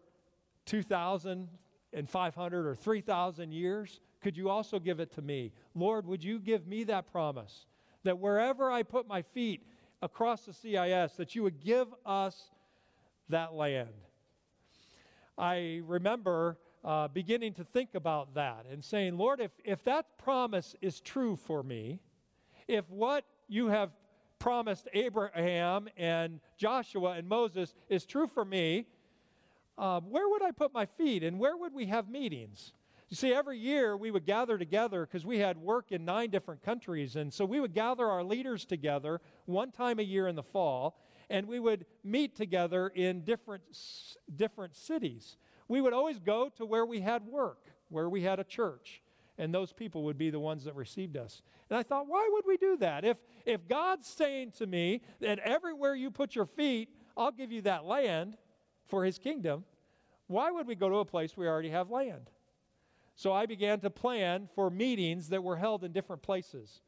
2,500 0.65 2.67
or 2.67 2.75
3,000 2.75 3.51
years? 3.53 4.01
Could 4.19 4.35
you 4.35 4.49
also 4.49 4.79
give 4.79 4.99
it 4.99 5.09
to 5.13 5.21
me? 5.21 5.53
Lord, 5.73 6.05
would 6.05 6.21
you 6.21 6.39
give 6.39 6.67
me 6.67 6.83
that 6.83 7.09
promise 7.09 7.67
that 8.03 8.19
wherever 8.19 8.69
I 8.69 8.83
put 8.83 9.07
my 9.07 9.21
feet 9.21 9.65
across 10.01 10.41
the 10.41 10.51
CIS, 10.51 11.13
that 11.13 11.35
you 11.35 11.43
would 11.43 11.61
give 11.61 11.87
us 12.05 12.51
that 13.29 13.53
land? 13.53 13.87
I 15.37 15.81
remember 15.87 16.57
uh, 16.83 17.07
beginning 17.07 17.53
to 17.53 17.63
think 17.63 17.95
about 17.95 18.33
that 18.33 18.65
and 18.69 18.83
saying, 18.83 19.17
Lord, 19.17 19.39
if, 19.39 19.51
if 19.63 19.85
that 19.85 20.17
promise 20.17 20.75
is 20.81 20.99
true 20.99 21.37
for 21.37 21.63
me, 21.63 22.01
if 22.67 22.89
what 22.89 23.23
you 23.47 23.67
have 23.67 23.91
promised 24.39 24.87
Abraham 24.93 25.89
and 25.97 26.39
Joshua 26.57 27.11
and 27.11 27.27
Moses 27.27 27.75
is 27.89 28.05
true 28.05 28.27
for 28.27 28.43
me, 28.43 28.85
uh, 29.77 30.01
where 30.01 30.27
would 30.27 30.41
I 30.41 30.51
put 30.51 30.73
my 30.73 30.85
feet 30.85 31.23
and 31.23 31.37
where 31.39 31.55
would 31.55 31.73
we 31.73 31.85
have 31.87 32.09
meetings? 32.09 32.73
You 33.09 33.15
see, 33.15 33.33
every 33.33 33.57
year 33.57 33.97
we 33.97 34.11
would 34.11 34.25
gather 34.25 34.57
together 34.57 35.05
because 35.05 35.25
we 35.25 35.39
had 35.39 35.57
work 35.57 35.91
in 35.91 36.05
nine 36.05 36.29
different 36.29 36.63
countries. 36.63 37.15
And 37.15 37.33
so 37.33 37.43
we 37.43 37.59
would 37.59 37.73
gather 37.73 38.05
our 38.05 38.23
leaders 38.23 38.65
together 38.65 39.19
one 39.45 39.71
time 39.71 39.99
a 39.99 40.03
year 40.03 40.27
in 40.27 40.35
the 40.35 40.43
fall, 40.43 40.99
and 41.29 41.47
we 41.47 41.59
would 41.59 41.85
meet 42.03 42.35
together 42.35 42.89
in 42.89 43.21
different, 43.21 43.63
different 44.35 44.75
cities. 44.75 45.37
We 45.67 45.81
would 45.81 45.93
always 45.93 46.19
go 46.19 46.49
to 46.57 46.65
where 46.65 46.85
we 46.85 47.01
had 47.01 47.25
work, 47.25 47.65
where 47.89 48.09
we 48.09 48.21
had 48.21 48.39
a 48.39 48.43
church 48.43 49.01
and 49.39 49.53
those 49.53 49.71
people 49.71 50.03
would 50.03 50.17
be 50.17 50.29
the 50.29 50.39
ones 50.39 50.65
that 50.65 50.75
received 50.75 51.15
us. 51.15 51.41
And 51.69 51.79
I 51.79 51.83
thought, 51.83 52.07
why 52.07 52.29
would 52.33 52.43
we 52.45 52.57
do 52.57 52.75
that? 52.77 53.05
If, 53.05 53.17
if 53.45 53.67
God's 53.67 54.05
saying 54.05 54.51
to 54.57 54.67
me 54.67 55.01
that 55.21 55.39
everywhere 55.39 55.95
you 55.95 56.11
put 56.11 56.35
your 56.35 56.45
feet, 56.45 56.89
I'll 57.15 57.31
give 57.31 57.51
you 57.51 57.61
that 57.61 57.85
land 57.85 58.35
for 58.87 59.05
his 59.05 59.17
kingdom, 59.17 59.63
why 60.27 60.51
would 60.51 60.67
we 60.67 60.75
go 60.75 60.89
to 60.89 60.97
a 60.97 61.05
place 61.05 61.37
we 61.37 61.47
already 61.47 61.69
have 61.69 61.89
land? 61.89 62.29
So 63.15 63.31
I 63.31 63.45
began 63.45 63.79
to 63.79 63.89
plan 63.89 64.49
for 64.55 64.69
meetings 64.69 65.29
that 65.29 65.43
were 65.43 65.55
held 65.55 65.83
in 65.83 65.93
different 65.93 66.21
places. 66.21 66.81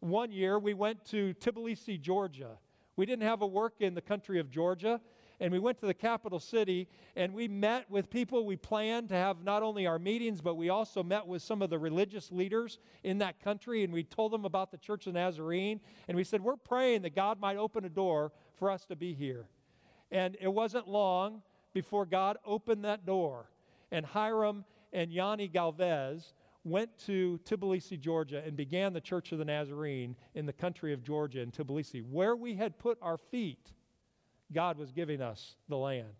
One 0.00 0.32
year 0.32 0.58
we 0.58 0.74
went 0.74 1.04
to 1.06 1.34
Tbilisi, 1.34 2.00
Georgia. 2.00 2.58
We 2.96 3.06
didn't 3.06 3.26
have 3.26 3.42
a 3.42 3.46
work 3.46 3.74
in 3.78 3.94
the 3.94 4.00
country 4.00 4.40
of 4.40 4.50
Georgia, 4.50 5.00
and 5.42 5.50
we 5.50 5.58
went 5.58 5.76
to 5.80 5.86
the 5.86 5.92
capital 5.92 6.38
city 6.38 6.86
and 7.16 7.34
we 7.34 7.48
met 7.48 7.90
with 7.90 8.08
people. 8.08 8.46
We 8.46 8.54
planned 8.54 9.08
to 9.08 9.16
have 9.16 9.42
not 9.42 9.64
only 9.64 9.88
our 9.88 9.98
meetings, 9.98 10.40
but 10.40 10.54
we 10.54 10.68
also 10.68 11.02
met 11.02 11.26
with 11.26 11.42
some 11.42 11.62
of 11.62 11.68
the 11.68 11.80
religious 11.80 12.30
leaders 12.30 12.78
in 13.02 13.18
that 13.18 13.40
country 13.40 13.82
and 13.82 13.92
we 13.92 14.04
told 14.04 14.32
them 14.32 14.44
about 14.44 14.70
the 14.70 14.78
Church 14.78 15.08
of 15.08 15.14
Nazarene. 15.14 15.80
And 16.06 16.16
we 16.16 16.22
said, 16.22 16.42
We're 16.42 16.54
praying 16.54 17.02
that 17.02 17.16
God 17.16 17.40
might 17.40 17.56
open 17.56 17.84
a 17.84 17.88
door 17.88 18.30
for 18.54 18.70
us 18.70 18.84
to 18.86 18.94
be 18.94 19.14
here. 19.14 19.46
And 20.12 20.36
it 20.40 20.46
wasn't 20.46 20.86
long 20.86 21.42
before 21.74 22.06
God 22.06 22.36
opened 22.46 22.84
that 22.84 23.04
door. 23.04 23.50
And 23.90 24.06
Hiram 24.06 24.64
and 24.92 25.12
Yanni 25.12 25.48
Galvez 25.48 26.34
went 26.62 26.96
to 27.06 27.40
Tbilisi, 27.44 27.98
Georgia, 27.98 28.44
and 28.46 28.56
began 28.56 28.92
the 28.92 29.00
Church 29.00 29.32
of 29.32 29.38
the 29.38 29.44
Nazarene 29.44 30.14
in 30.36 30.46
the 30.46 30.52
country 30.52 30.92
of 30.92 31.02
Georgia 31.02 31.40
in 31.40 31.50
Tbilisi, 31.50 32.08
where 32.08 32.36
we 32.36 32.54
had 32.54 32.78
put 32.78 32.96
our 33.02 33.18
feet 33.18 33.72
God 34.52 34.78
was 34.78 34.92
giving 34.92 35.20
us 35.20 35.56
the 35.68 35.76
land. 35.76 36.14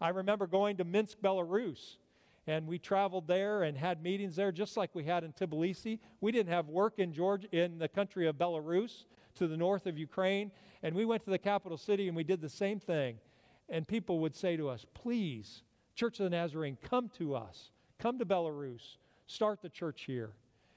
I 0.00 0.10
remember 0.10 0.46
going 0.46 0.76
to 0.78 0.84
Minsk, 0.84 1.18
Belarus, 1.20 1.96
and 2.46 2.66
we 2.66 2.78
traveled 2.78 3.26
there 3.26 3.62
and 3.62 3.76
had 3.76 4.02
meetings 4.02 4.36
there 4.36 4.50
just 4.50 4.76
like 4.76 4.94
we 4.94 5.04
had 5.04 5.24
in 5.24 5.32
Tbilisi. 5.32 5.98
We 6.20 6.32
didn't 6.32 6.52
have 6.52 6.68
work 6.68 6.98
in 6.98 7.12
Georgia 7.12 7.48
in 7.52 7.78
the 7.78 7.88
country 7.88 8.26
of 8.26 8.36
Belarus 8.36 9.04
to 9.34 9.46
the 9.46 9.56
north 9.56 9.86
of 9.86 9.98
Ukraine, 9.98 10.50
and 10.82 10.94
we 10.94 11.04
went 11.04 11.22
to 11.24 11.30
the 11.30 11.38
capital 11.38 11.76
city 11.76 12.08
and 12.08 12.16
we 12.16 12.24
did 12.24 12.40
the 12.40 12.48
same 12.48 12.80
thing. 12.80 13.18
And 13.68 13.86
people 13.86 14.18
would 14.20 14.34
say 14.34 14.56
to 14.56 14.68
us, 14.68 14.86
"Please, 14.94 15.62
Church 15.94 16.18
of 16.18 16.24
the 16.24 16.30
Nazarene, 16.30 16.76
come 16.80 17.08
to 17.10 17.34
us. 17.34 17.70
Come 17.98 18.18
to 18.18 18.26
Belarus. 18.26 18.96
Start 19.26 19.60
the 19.60 19.68
church 19.68 20.02
here." 20.02 20.32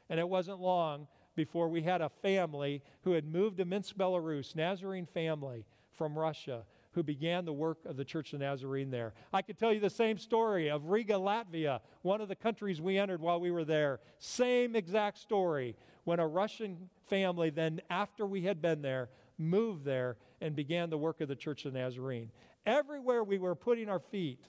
And 0.09 0.19
it 0.19 0.27
wasn't 0.27 0.59
long 0.59 1.07
before 1.35 1.69
we 1.69 1.81
had 1.81 2.01
a 2.01 2.09
family 2.09 2.83
who 3.01 3.13
had 3.13 3.25
moved 3.25 3.57
to 3.57 3.65
Minsk, 3.65 3.95
Belarus, 3.95 4.55
Nazarene 4.55 5.07
family 5.07 5.65
from 5.91 6.19
Russia, 6.19 6.65
who 6.93 7.03
began 7.03 7.45
the 7.45 7.53
work 7.53 7.79
of 7.85 7.97
the 7.97 8.05
Church 8.05 8.33
of 8.33 8.39
Nazarene 8.39 8.91
there. 8.91 9.13
I 9.33 9.41
could 9.41 9.57
tell 9.57 9.73
you 9.73 9.79
the 9.79 9.89
same 9.89 10.17
story 10.17 10.69
of 10.69 10.85
Riga, 10.85 11.13
Latvia, 11.13 11.79
one 12.01 12.21
of 12.21 12.27
the 12.27 12.35
countries 12.35 12.79
we 12.81 12.97
entered 12.97 13.21
while 13.21 13.39
we 13.39 13.51
were 13.51 13.65
there. 13.65 13.99
Same 14.19 14.75
exact 14.75 15.17
story 15.17 15.75
when 16.03 16.19
a 16.19 16.27
Russian 16.27 16.89
family, 17.07 17.49
then 17.49 17.81
after 17.89 18.25
we 18.25 18.41
had 18.41 18.61
been 18.61 18.81
there, 18.81 19.09
moved 19.37 19.83
there 19.85 20.17
and 20.41 20.55
began 20.55 20.89
the 20.89 20.97
work 20.97 21.21
of 21.21 21.27
the 21.27 21.35
Church 21.35 21.65
of 21.65 21.73
Nazarene. 21.73 22.31
Everywhere 22.65 23.23
we 23.23 23.39
were 23.39 23.55
putting 23.55 23.89
our 23.89 23.99
feet, 23.99 24.45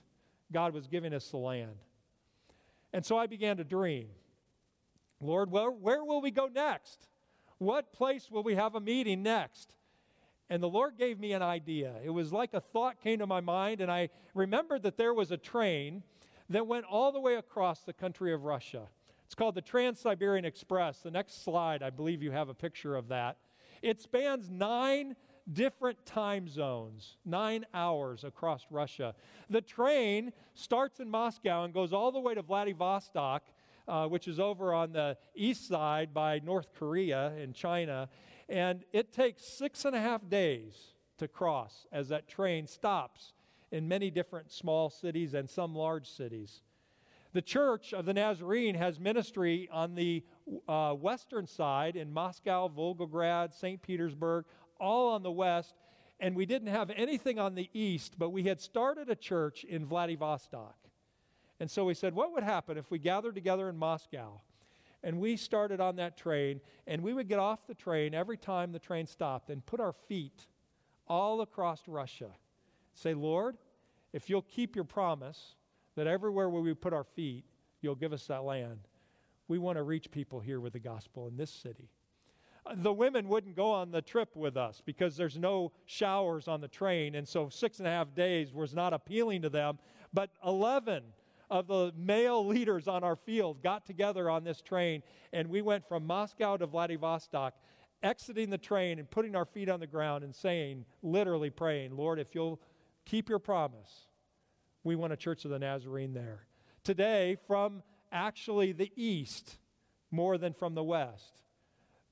God 0.52 0.74
was 0.74 0.86
giving 0.86 1.14
us 1.14 1.28
the 1.28 1.38
land. 1.38 1.76
And 2.92 3.04
so 3.04 3.16
I 3.16 3.26
began 3.26 3.56
to 3.56 3.64
dream 3.64 4.08
Lord, 5.20 5.50
where, 5.50 5.70
where 5.70 6.04
will 6.04 6.20
we 6.20 6.30
go 6.30 6.48
next? 6.52 7.08
What 7.58 7.92
place 7.92 8.30
will 8.30 8.42
we 8.42 8.56
have 8.56 8.74
a 8.74 8.80
meeting 8.80 9.22
next? 9.22 9.74
And 10.50 10.62
the 10.62 10.68
Lord 10.68 10.98
gave 10.98 11.18
me 11.18 11.32
an 11.32 11.42
idea. 11.42 11.94
It 12.04 12.10
was 12.10 12.32
like 12.32 12.52
a 12.52 12.60
thought 12.60 13.00
came 13.00 13.20
to 13.20 13.26
my 13.26 13.40
mind, 13.40 13.80
and 13.80 13.90
I 13.90 14.10
remembered 14.34 14.82
that 14.82 14.96
there 14.96 15.14
was 15.14 15.30
a 15.30 15.36
train 15.36 16.02
that 16.50 16.66
went 16.66 16.84
all 16.84 17.12
the 17.12 17.20
way 17.20 17.36
across 17.36 17.80
the 17.80 17.92
country 17.92 18.32
of 18.32 18.44
Russia. 18.44 18.88
It's 19.24 19.34
called 19.34 19.54
the 19.54 19.62
Trans 19.62 19.98
Siberian 19.98 20.44
Express. 20.44 20.98
The 20.98 21.10
next 21.10 21.42
slide, 21.44 21.82
I 21.82 21.90
believe 21.90 22.22
you 22.22 22.30
have 22.30 22.50
a 22.50 22.54
picture 22.54 22.94
of 22.94 23.08
that. 23.08 23.38
It 23.80 24.00
spans 24.00 24.50
nine 24.50 25.16
different 25.50 26.04
time 26.06 26.48
zones, 26.48 27.16
nine 27.24 27.66
hours 27.74 28.24
across 28.24 28.66
Russia. 28.70 29.14
The 29.50 29.60
train 29.60 30.32
starts 30.54 31.00
in 31.00 31.10
Moscow 31.10 31.64
and 31.64 31.74
goes 31.74 31.92
all 31.92 32.12
the 32.12 32.20
way 32.20 32.34
to 32.34 32.42
Vladivostok, 32.42 33.42
uh, 33.86 34.06
which 34.06 34.28
is 34.28 34.40
over 34.40 34.72
on 34.72 34.92
the 34.92 35.16
east 35.34 35.68
side 35.68 36.14
by 36.14 36.40
North 36.40 36.68
Korea 36.74 37.32
and 37.38 37.54
China. 37.54 38.08
And 38.48 38.84
it 38.92 39.12
takes 39.12 39.44
six 39.44 39.84
and 39.84 39.96
a 39.96 40.00
half 40.00 40.28
days 40.28 40.74
to 41.18 41.28
cross 41.28 41.86
as 41.92 42.08
that 42.08 42.28
train 42.28 42.66
stops 42.66 43.32
in 43.70 43.88
many 43.88 44.10
different 44.10 44.52
small 44.52 44.90
cities 44.90 45.34
and 45.34 45.48
some 45.48 45.74
large 45.74 46.08
cities. 46.08 46.62
The 47.32 47.42
Church 47.42 47.92
of 47.92 48.04
the 48.04 48.14
Nazarene 48.14 48.76
has 48.76 49.00
ministry 49.00 49.68
on 49.72 49.96
the 49.96 50.22
uh, 50.68 50.94
western 50.94 51.48
side 51.48 51.96
in 51.96 52.12
Moscow, 52.12 52.68
Volgograd, 52.68 53.52
St. 53.52 53.82
Petersburg, 53.82 54.44
all 54.78 55.10
on 55.10 55.22
the 55.22 55.32
west. 55.32 55.74
and 56.20 56.36
we 56.36 56.46
didn't 56.46 56.68
have 56.68 56.90
anything 56.90 57.40
on 57.40 57.56
the 57.56 57.68
east, 57.74 58.14
but 58.16 58.30
we 58.30 58.44
had 58.44 58.60
started 58.60 59.10
a 59.10 59.16
church 59.16 59.64
in 59.64 59.84
Vladivostok. 59.84 60.76
And 61.58 61.68
so 61.68 61.84
we 61.84 61.94
said, 61.94 62.14
what 62.14 62.32
would 62.32 62.44
happen 62.44 62.78
if 62.78 62.90
we 62.90 62.98
gathered 62.98 63.34
together 63.34 63.68
in 63.68 63.76
Moscow? 63.76 64.40
And 65.04 65.20
we 65.20 65.36
started 65.36 65.80
on 65.80 65.96
that 65.96 66.16
train, 66.16 66.62
and 66.86 67.02
we 67.02 67.12
would 67.12 67.28
get 67.28 67.38
off 67.38 67.66
the 67.66 67.74
train 67.74 68.14
every 68.14 68.38
time 68.38 68.72
the 68.72 68.78
train 68.78 69.06
stopped 69.06 69.50
and 69.50 69.64
put 69.64 69.78
our 69.78 69.92
feet 69.92 70.46
all 71.06 71.42
across 71.42 71.82
Russia. 71.86 72.30
Say, 72.94 73.12
Lord, 73.12 73.58
if 74.14 74.30
you'll 74.30 74.42
keep 74.42 74.74
your 74.74 74.86
promise 74.86 75.56
that 75.94 76.06
everywhere 76.06 76.48
where 76.48 76.62
we 76.62 76.72
put 76.72 76.94
our 76.94 77.04
feet, 77.04 77.44
you'll 77.82 77.94
give 77.94 78.14
us 78.14 78.26
that 78.28 78.44
land. 78.44 78.88
We 79.46 79.58
want 79.58 79.76
to 79.76 79.82
reach 79.82 80.10
people 80.10 80.40
here 80.40 80.58
with 80.58 80.72
the 80.72 80.80
gospel 80.80 81.28
in 81.28 81.36
this 81.36 81.50
city. 81.50 81.90
The 82.76 82.92
women 82.92 83.28
wouldn't 83.28 83.56
go 83.56 83.72
on 83.72 83.90
the 83.90 84.00
trip 84.00 84.34
with 84.34 84.56
us 84.56 84.80
because 84.86 85.18
there's 85.18 85.36
no 85.36 85.72
showers 85.84 86.48
on 86.48 86.62
the 86.62 86.68
train, 86.68 87.14
and 87.14 87.28
so 87.28 87.50
six 87.50 87.78
and 87.78 87.86
a 87.86 87.90
half 87.90 88.14
days 88.14 88.54
was 88.54 88.74
not 88.74 88.94
appealing 88.94 89.42
to 89.42 89.50
them. 89.50 89.78
But 90.14 90.30
11 90.46 91.02
of 91.54 91.68
the 91.68 91.92
male 91.96 92.44
leaders 92.44 92.88
on 92.88 93.04
our 93.04 93.14
field 93.14 93.62
got 93.62 93.86
together 93.86 94.28
on 94.28 94.42
this 94.42 94.60
train, 94.60 95.04
and 95.32 95.48
we 95.48 95.62
went 95.62 95.86
from 95.86 96.04
Moscow 96.04 96.56
to 96.56 96.66
Vladivostok, 96.66 97.54
exiting 98.02 98.50
the 98.50 98.58
train 98.58 98.98
and 98.98 99.08
putting 99.08 99.36
our 99.36 99.44
feet 99.44 99.68
on 99.68 99.78
the 99.78 99.86
ground 99.86 100.24
and 100.24 100.34
saying, 100.34 100.84
literally 101.00 101.50
praying, 101.50 101.96
Lord, 101.96 102.18
if 102.18 102.34
you'll 102.34 102.60
keep 103.04 103.28
your 103.28 103.38
promise, 103.38 104.08
we 104.82 104.96
want 104.96 105.12
a 105.12 105.16
church 105.16 105.44
of 105.44 105.52
the 105.52 105.58
Nazarene 105.60 106.12
there. 106.12 106.40
Today, 106.82 107.36
from 107.46 107.84
actually 108.10 108.72
the 108.72 108.90
east 108.96 109.58
more 110.10 110.38
than 110.38 110.54
from 110.54 110.74
the 110.74 110.82
west, 110.82 111.40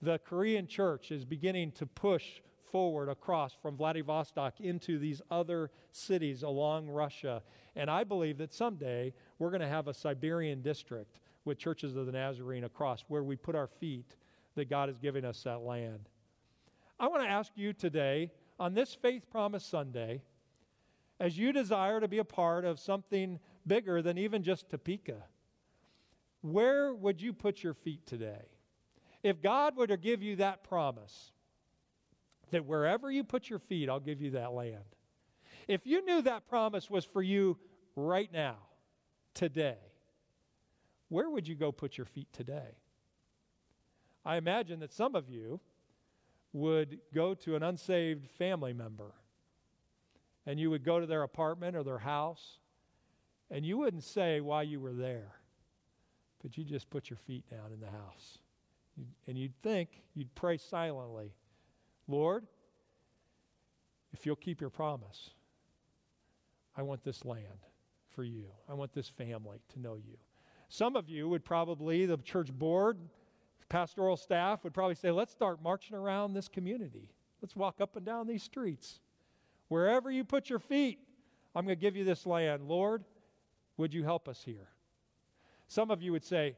the 0.00 0.20
Korean 0.20 0.68
church 0.68 1.10
is 1.10 1.24
beginning 1.24 1.72
to 1.72 1.86
push 1.86 2.42
forward 2.72 3.08
across 3.08 3.54
from 3.62 3.76
Vladivostok 3.76 4.60
into 4.60 4.98
these 4.98 5.22
other 5.30 5.70
cities 5.92 6.42
along 6.42 6.88
Russia. 6.88 7.42
And 7.76 7.88
I 7.88 8.02
believe 8.02 8.38
that 8.38 8.52
someday 8.52 9.12
we're 9.38 9.50
going 9.50 9.60
to 9.60 9.68
have 9.68 9.86
a 9.86 9.94
Siberian 9.94 10.62
district 10.62 11.20
with 11.44 11.58
churches 11.58 11.94
of 11.94 12.06
the 12.06 12.12
Nazarene 12.12 12.64
across 12.64 13.04
where 13.08 13.22
we 13.22 13.36
put 13.36 13.54
our 13.54 13.68
feet 13.68 14.16
that 14.54 14.70
God 14.70 14.88
is 14.88 14.98
giving 14.98 15.24
us 15.24 15.42
that 15.42 15.60
land. 15.60 16.08
I 16.98 17.08
want 17.08 17.22
to 17.22 17.28
ask 17.28 17.52
you 17.54 17.72
today, 17.72 18.30
on 18.58 18.74
this 18.74 18.94
Faith 18.94 19.30
Promise 19.30 19.64
Sunday, 19.64 20.22
as 21.20 21.36
you 21.36 21.52
desire 21.52 22.00
to 22.00 22.08
be 22.08 22.18
a 22.18 22.24
part 22.24 22.64
of 22.64 22.80
something 22.80 23.38
bigger 23.66 24.02
than 24.02 24.18
even 24.18 24.42
just 24.42 24.68
Topeka, 24.68 25.22
where 26.42 26.92
would 26.94 27.20
you 27.20 27.32
put 27.32 27.62
your 27.62 27.74
feet 27.74 28.06
today? 28.06 28.46
If 29.22 29.40
God 29.40 29.76
were 29.76 29.86
to 29.86 29.96
give 29.96 30.22
you 30.22 30.36
that 30.36 30.64
promise, 30.64 31.32
that 32.52 32.64
wherever 32.64 33.10
you 33.10 33.24
put 33.24 33.50
your 33.50 33.58
feet, 33.58 33.88
I'll 33.88 34.00
give 34.00 34.20
you 34.20 34.30
that 34.32 34.52
land. 34.52 34.84
If 35.68 35.86
you 35.86 36.04
knew 36.04 36.22
that 36.22 36.48
promise 36.48 36.88
was 36.88 37.04
for 37.04 37.22
you 37.22 37.58
right 37.96 38.32
now, 38.32 38.56
today, 39.34 39.78
where 41.08 41.28
would 41.28 41.48
you 41.48 41.54
go 41.54 41.72
put 41.72 41.98
your 41.98 42.06
feet 42.06 42.28
today? 42.32 42.76
I 44.24 44.36
imagine 44.36 44.80
that 44.80 44.92
some 44.92 45.14
of 45.14 45.28
you 45.28 45.60
would 46.52 47.00
go 47.14 47.34
to 47.34 47.56
an 47.56 47.62
unsaved 47.62 48.28
family 48.30 48.72
member 48.72 49.12
and 50.46 50.60
you 50.60 50.70
would 50.70 50.84
go 50.84 51.00
to 51.00 51.06
their 51.06 51.22
apartment 51.22 51.76
or 51.76 51.82
their 51.82 51.98
house 51.98 52.58
and 53.50 53.64
you 53.64 53.78
wouldn't 53.78 54.04
say 54.04 54.40
why 54.40 54.62
you 54.62 54.80
were 54.80 54.92
there, 54.92 55.32
but 56.42 56.56
you 56.56 56.64
just 56.64 56.90
put 56.90 57.10
your 57.10 57.18
feet 57.18 57.48
down 57.50 57.72
in 57.72 57.80
the 57.80 57.90
house. 57.90 58.38
And 59.26 59.38
you'd 59.38 59.60
think, 59.62 60.02
you'd 60.14 60.34
pray 60.34 60.58
silently, 60.58 61.32
Lord, 62.08 62.46
if 64.12 64.26
you'll 64.26 64.36
keep 64.36 64.60
your 64.60 64.70
promise, 64.70 65.30
I 66.76 66.82
want 66.82 67.04
this 67.04 67.24
land 67.24 67.66
for 68.14 68.24
you. 68.24 68.46
I 68.68 68.74
want 68.74 68.92
this 68.92 69.08
family 69.08 69.58
to 69.72 69.80
know 69.80 69.94
you. 69.94 70.16
Some 70.68 70.96
of 70.96 71.08
you 71.08 71.28
would 71.28 71.44
probably, 71.44 72.06
the 72.06 72.16
church 72.18 72.52
board, 72.52 72.98
pastoral 73.68 74.16
staff 74.16 74.64
would 74.64 74.74
probably 74.74 74.94
say, 74.94 75.10
let's 75.10 75.32
start 75.32 75.62
marching 75.62 75.96
around 75.96 76.34
this 76.34 76.48
community. 76.48 77.10
Let's 77.40 77.56
walk 77.56 77.80
up 77.80 77.96
and 77.96 78.04
down 78.04 78.26
these 78.26 78.42
streets. 78.42 79.00
Wherever 79.68 80.10
you 80.10 80.24
put 80.24 80.50
your 80.50 80.58
feet, 80.58 80.98
I'm 81.54 81.64
going 81.64 81.76
to 81.76 81.80
give 81.80 81.96
you 81.96 82.04
this 82.04 82.26
land. 82.26 82.68
Lord, 82.68 83.04
would 83.76 83.92
you 83.92 84.04
help 84.04 84.28
us 84.28 84.42
here? 84.44 84.68
Some 85.68 85.90
of 85.90 86.02
you 86.02 86.12
would 86.12 86.24
say, 86.24 86.54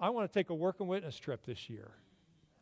I 0.00 0.10
want 0.10 0.30
to 0.30 0.38
take 0.38 0.50
a 0.50 0.54
work 0.54 0.80
and 0.80 0.88
witness 0.88 1.16
trip 1.16 1.46
this 1.46 1.70
year. 1.70 1.92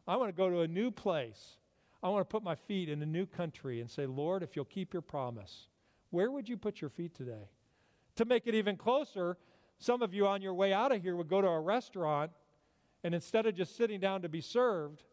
I 0.07 0.17
want 0.17 0.29
to 0.29 0.37
go 0.37 0.51
to 0.51 0.61
a 0.61 0.69
new 0.69 0.91
place. 0.91 1.57
I 2.03 2.09
want 2.09 2.23
to 2.23 2.33
put 2.33 2.43
my 2.43 2.55
feet 2.55 2.89
in 2.89 3.03
a 3.03 3.07
new 3.07 3.27
country 3.27 3.81
and 3.81 3.91
say, 3.91 4.07
Lord, 4.07 4.43
if 4.43 4.57
you'll 4.57 4.65
keep 4.65 4.93
your 4.93 5.03
promise, 5.03 5.69
where 6.11 6.31
would 6.31 6.49
you 6.49 6.57
put 6.57 6.81
your 6.81 6.91
feet 6.91 7.15
today? 7.15 7.51
To 8.17 8.25
make 8.25 8.47
it 8.47 8.55
even 8.55 8.77
closer, 8.77 9.37
some 9.79 10.03
of 10.03 10.15
you 10.15 10.27
on 10.27 10.43
your 10.43 10.55
way 10.55 10.73
out 10.73 10.93
of 10.93 11.03
here 11.03 11.17
would 11.17 11.29
go 11.29 11.41
to 11.41 11.49
a 11.49 11.61
restaurant, 11.61 12.31
and 13.05 13.15
instead 13.15 13.47
of 13.47 13.55
just 13.55 13.77
sitting 13.77 14.01
down 14.01 14.23
to 14.23 14.29
be 14.29 14.41
served, 14.41 15.05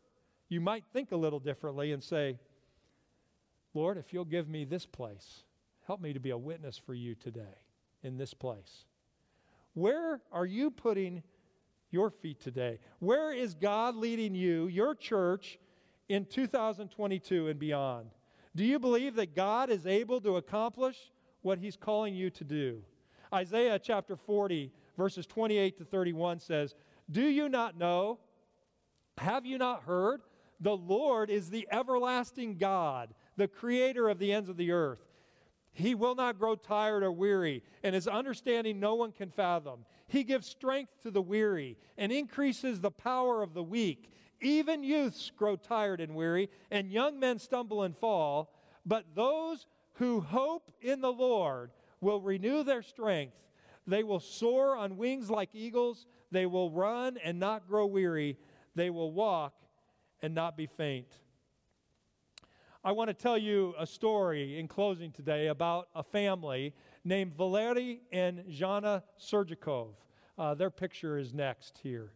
you 0.50 0.62
might 0.62 0.86
think 0.94 1.12
a 1.12 1.18
little 1.18 1.40
differently 1.40 1.92
and 1.92 2.02
say, 2.02 2.40
Lord, 3.74 3.98
if 3.98 4.14
you'll 4.14 4.26
give 4.26 4.48
me 4.48 4.66
this 4.66 4.86
place, 4.86 5.44
help 5.86 6.02
me 6.02 6.14
to 6.14 6.20
be 6.20 6.32
a 6.32 6.38
witness 6.38 6.78
for 6.78 6.94
you 6.94 7.16
today 7.16 7.62
in 8.02 8.18
this 8.18 8.34
place. 8.34 8.86
Where 9.74 10.22
are 10.32 10.46
you 10.46 10.72
putting 10.72 11.22
your 11.92 12.10
feet 12.10 12.40
today? 12.40 12.80
Where 13.00 13.32
is 13.32 13.54
God 13.54 13.96
leading 13.96 14.34
you, 14.34 14.68
your 14.68 14.96
church, 14.96 15.60
in 16.10 16.26
2022 16.26 17.48
and 17.48 17.60
beyond? 17.60 18.10
Do 18.56 18.64
you 18.64 18.80
believe 18.80 19.16
that 19.16 19.36
God 19.36 19.70
is 19.70 19.86
able 19.86 20.20
to 20.22 20.38
accomplish 20.38 20.98
what 21.42 21.60
He's 21.60 21.78
calling 21.78 22.16
you 22.16 22.30
to 22.32 22.44
do? 22.44 22.82
Isaiah 23.34 23.80
chapter 23.80 24.16
40, 24.16 24.72
verses 24.98 25.26
28 25.26 25.78
to 25.78 25.86
31 25.86 26.40
says, 26.40 26.76
Do 27.10 27.22
you 27.22 27.50
not 27.50 27.78
know? 27.78 28.20
Have 29.18 29.46
you 29.46 29.58
not 29.58 29.84
heard? 29.84 30.22
The 30.60 30.76
Lord 30.76 31.30
is 31.30 31.50
the 31.50 31.68
everlasting 31.72 32.58
God, 32.58 33.14
the 33.36 33.48
creator 33.48 34.10
of 34.10 34.18
the 34.18 34.34
ends 34.34 34.50
of 34.50 34.58
the 34.58 34.72
earth. 34.72 35.08
He 35.74 35.94
will 35.94 36.16
not 36.16 36.40
grow 36.40 36.56
tired 36.56 37.04
or 37.04 37.12
weary, 37.12 37.62
and 37.84 37.94
his 37.94 38.08
understanding 38.08 38.80
no 38.80 38.96
one 38.96 39.12
can 39.12 39.30
fathom. 39.30 39.86
He 40.08 40.24
gives 40.24 40.48
strength 40.48 40.92
to 41.04 41.12
the 41.12 41.22
weary 41.22 41.78
and 42.00 42.12
increases 42.12 42.82
the 42.82 42.90
power 42.90 43.44
of 43.44 43.54
the 43.54 43.62
weak. 43.62 44.12
Even 44.42 44.84
youths 44.84 45.32
grow 45.36 45.56
tired 45.56 46.00
and 46.00 46.16
weary, 46.16 46.50
and 46.70 46.92
young 46.92 47.20
men 47.20 47.40
stumble 47.40 47.84
and 47.84 47.98
fall. 47.98 48.54
But 48.86 49.16
those 49.16 49.66
who 49.94 50.22
hope 50.22 50.72
in 50.82 51.02
the 51.02 51.12
Lord 51.12 51.72
will 52.02 52.22
renew 52.22 52.64
their 52.64 52.82
strength. 52.84 53.36
They 53.88 54.04
will 54.04 54.20
soar 54.20 54.76
on 54.76 54.98
wings 54.98 55.30
like 55.30 55.50
eagles. 55.54 56.06
They 56.32 56.46
will 56.46 56.70
run 56.70 57.18
and 57.24 57.40
not 57.40 57.68
grow 57.68 57.86
weary. 57.86 58.38
They 58.76 58.90
will 58.90 59.12
walk 59.12 59.54
and 60.22 60.36
not 60.36 60.58
be 60.58 60.68
faint. 60.68 61.08
I 62.84 62.92
want 62.92 63.10
to 63.10 63.14
tell 63.14 63.38
you 63.38 63.74
a 63.78 63.88
story 63.88 64.60
in 64.60 64.68
closing 64.68 65.12
today 65.12 65.48
about 65.48 65.90
a 65.96 66.04
family 66.04 66.74
named 67.04 67.34
Valery 67.36 68.02
and 68.12 68.46
Zhana 68.46 69.04
Sergikov. 69.20 69.90
Uh, 70.38 70.54
their 70.54 70.70
picture 70.70 71.18
is 71.18 71.34
next 71.34 71.80
here. 71.82 72.12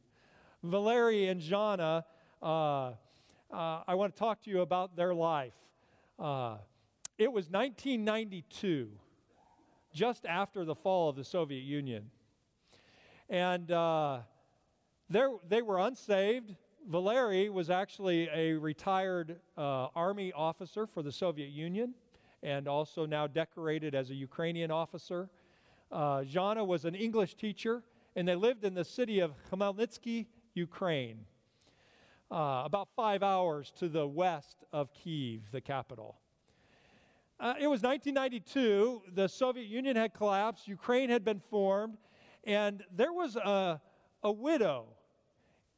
Valery 0.63 1.27
and 1.27 1.41
Jana, 1.41 2.05
uh, 2.41 2.45
uh, 2.45 2.93
I 3.51 3.95
want 3.95 4.15
to 4.15 4.19
talk 4.19 4.43
to 4.43 4.49
you 4.51 4.61
about 4.61 4.95
their 4.95 5.13
life. 5.13 5.55
Uh, 6.19 6.57
it 7.17 7.31
was 7.31 7.49
1992, 7.49 8.89
just 9.91 10.25
after 10.25 10.63
the 10.63 10.75
fall 10.75 11.09
of 11.09 11.15
the 11.15 11.23
Soviet 11.23 11.63
Union. 11.63 12.11
And 13.29 13.71
uh, 13.71 14.19
they 15.09 15.61
were 15.61 15.79
unsaved. 15.79 16.55
Valery 16.87 17.49
was 17.49 17.69
actually 17.69 18.29
a 18.33 18.53
retired 18.53 19.39
uh, 19.57 19.87
army 19.95 20.31
officer 20.33 20.85
for 20.85 21.01
the 21.01 21.11
Soviet 21.11 21.49
Union 21.49 21.93
and 22.43 22.67
also 22.67 23.05
now 23.05 23.27
decorated 23.27 23.95
as 23.95 24.09
a 24.09 24.15
Ukrainian 24.15 24.71
officer. 24.71 25.29
Uh, 25.91 26.21
Zhana 26.21 26.65
was 26.65 26.85
an 26.85 26.95
English 26.95 27.35
teacher, 27.35 27.83
and 28.15 28.27
they 28.27 28.35
lived 28.35 28.63
in 28.63 28.73
the 28.73 28.85
city 28.85 29.19
of 29.19 29.33
Khmelnytsky, 29.51 30.25
Ukraine, 30.53 31.25
uh, 32.29 32.63
about 32.65 32.89
five 32.95 33.23
hours 33.23 33.71
to 33.77 33.89
the 33.89 34.07
west 34.07 34.63
of 34.71 34.93
Kiev, 34.93 35.41
the 35.51 35.61
capital. 35.61 36.17
Uh, 37.39 37.55
it 37.59 37.67
was 37.67 37.81
1992. 37.81 39.01
The 39.15 39.27
Soviet 39.27 39.67
Union 39.67 39.95
had 39.95 40.13
collapsed, 40.13 40.67
Ukraine 40.67 41.09
had 41.09 41.25
been 41.25 41.41
formed, 41.49 41.97
and 42.43 42.83
there 42.95 43.13
was 43.13 43.35
a, 43.35 43.81
a 44.23 44.31
widow 44.31 44.85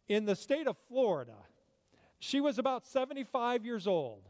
in 0.07 0.25
the 0.25 0.35
state 0.35 0.67
of 0.67 0.77
Florida. 0.87 1.37
She 2.19 2.41
was 2.41 2.57
about 2.57 2.85
75 2.85 3.65
years 3.65 3.87
old. 3.87 4.23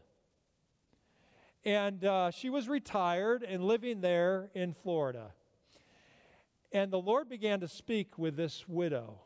And 1.65 2.03
uh, 2.03 2.31
she 2.31 2.49
was 2.49 2.67
retired 2.67 3.43
and 3.43 3.63
living 3.63 4.01
there 4.01 4.49
in 4.53 4.73
Florida. 4.73 5.31
And 6.71 6.91
the 6.91 6.99
Lord 6.99 7.29
began 7.29 7.59
to 7.61 7.67
speak 7.67 8.17
with 8.17 8.35
this 8.35 8.67
widow. 8.67 9.21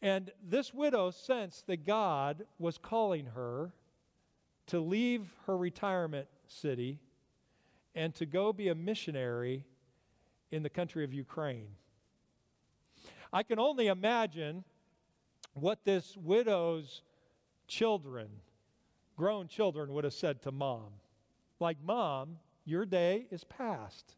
And 0.00 0.30
this 0.42 0.72
widow 0.72 1.10
sensed 1.10 1.66
that 1.66 1.84
God 1.84 2.46
was 2.58 2.78
calling 2.78 3.26
her 3.26 3.72
to 4.68 4.80
leave 4.80 5.32
her 5.46 5.56
retirement 5.56 6.28
city 6.46 6.98
and 7.94 8.14
to 8.14 8.26
go 8.26 8.52
be 8.52 8.68
a 8.68 8.74
missionary 8.74 9.64
in 10.50 10.62
the 10.62 10.70
country 10.70 11.04
of 11.04 11.12
Ukraine. 11.12 11.68
I 13.32 13.42
can 13.42 13.58
only 13.58 13.88
imagine 13.88 14.64
what 15.54 15.84
this 15.84 16.16
widow's 16.16 17.02
children, 17.66 18.28
grown 19.16 19.48
children, 19.48 19.92
would 19.92 20.04
have 20.04 20.14
said 20.14 20.42
to 20.42 20.52
mom. 20.52 20.92
Like, 21.60 21.76
Mom, 21.82 22.38
your 22.64 22.86
day 22.86 23.26
is 23.30 23.44
past. 23.44 24.14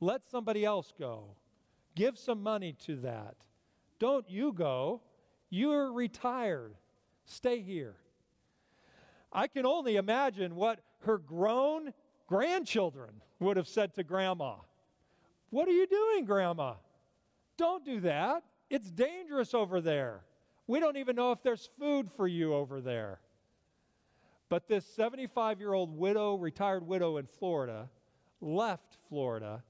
Let 0.00 0.22
somebody 0.22 0.64
else 0.64 0.92
go. 0.98 1.24
Give 1.94 2.18
some 2.18 2.42
money 2.42 2.74
to 2.84 2.96
that. 2.96 3.36
Don't 3.98 4.28
you 4.28 4.52
go. 4.52 5.00
You're 5.54 5.92
retired. 5.92 6.74
Stay 7.26 7.60
here. 7.60 7.94
I 9.32 9.46
can 9.46 9.64
only 9.64 9.94
imagine 9.94 10.56
what 10.56 10.80
her 11.02 11.16
grown 11.16 11.94
grandchildren 12.26 13.22
would 13.38 13.56
have 13.56 13.68
said 13.68 13.94
to 13.94 14.02
Grandma. 14.02 14.56
What 15.50 15.68
are 15.68 15.72
you 15.72 15.86
doing, 15.86 16.24
Grandma? 16.24 16.74
Don't 17.56 17.84
do 17.84 18.00
that. 18.00 18.42
It's 18.68 18.90
dangerous 18.90 19.54
over 19.54 19.80
there. 19.80 20.22
We 20.66 20.80
don't 20.80 20.96
even 20.96 21.14
know 21.14 21.30
if 21.30 21.40
there's 21.44 21.70
food 21.78 22.10
for 22.10 22.26
you 22.26 22.52
over 22.52 22.80
there. 22.80 23.20
But 24.48 24.66
this 24.66 24.84
75 24.84 25.60
year 25.60 25.72
old 25.72 25.96
widow, 25.96 26.34
retired 26.34 26.84
widow 26.84 27.18
in 27.18 27.26
Florida, 27.26 27.88
left 28.40 28.98
Florida 29.08 29.62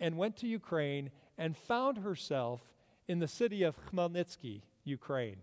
and 0.00 0.16
went 0.16 0.38
to 0.38 0.46
Ukraine 0.46 1.10
and 1.36 1.54
found 1.54 1.98
herself 1.98 2.62
in 3.06 3.18
the 3.18 3.28
city 3.28 3.62
of 3.62 3.76
Khmelnytsky, 3.90 4.62
Ukraine. 4.88 5.42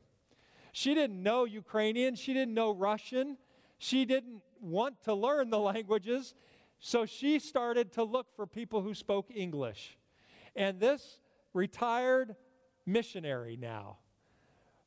She 0.72 0.94
didn't 0.94 1.24
know 1.24 1.46
Ukrainian, 1.46 2.16
she 2.16 2.34
didn't 2.34 2.54
know 2.54 2.72
Russian, 2.72 3.38
she 3.78 4.04
didn't 4.04 4.42
want 4.60 5.02
to 5.04 5.14
learn 5.14 5.50
the 5.50 5.60
languages, 5.72 6.36
so 6.80 7.06
she 7.06 7.40
started 7.40 7.94
to 7.94 8.04
look 8.04 8.28
for 8.36 8.46
people 8.46 8.82
who 8.82 8.94
spoke 8.94 9.28
English. 9.34 9.98
And 10.56 10.80
this 10.80 11.20
retired 11.54 12.36
missionary 12.86 13.58
now 13.60 13.98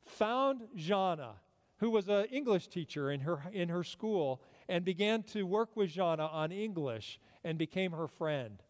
found 0.05 0.61
Jana, 0.75 1.35
who 1.77 1.89
was 1.89 2.09
an 2.09 2.25
English 2.25 2.67
teacher 2.67 3.11
in 3.11 3.21
her, 3.21 3.43
in 3.51 3.69
her 3.69 3.83
school, 3.83 4.41
and 4.67 4.83
began 4.85 5.23
to 5.23 5.43
work 5.43 5.75
with 5.75 5.89
Jana 5.89 6.27
on 6.27 6.51
English 6.51 7.19
and 7.43 7.57
became 7.57 7.91
her 7.91 8.07
friend. 8.07 8.61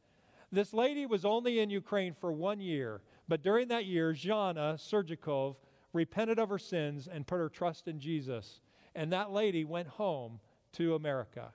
This 0.52 0.74
lady 0.74 1.06
was 1.06 1.26
only 1.26 1.60
in 1.60 1.70
Ukraine 1.70 2.14
for 2.14 2.32
one 2.32 2.60
year, 2.60 3.02
but 3.28 3.44
during 3.44 3.68
that 3.68 3.86
year, 3.86 4.14
Jana 4.14 4.76
Sergikov 4.78 5.58
repented 5.94 6.40
of 6.40 6.50
her 6.50 6.60
sins 6.60 7.08
and 7.12 7.28
put 7.28 7.38
her 7.38 7.50
trust 7.50 7.88
in 7.88 8.00
Jesus. 8.00 8.62
And 8.96 9.12
that 9.12 9.32
lady 9.32 9.64
went 9.64 9.88
home 9.88 10.40
to 10.74 10.96
America. 10.96 11.52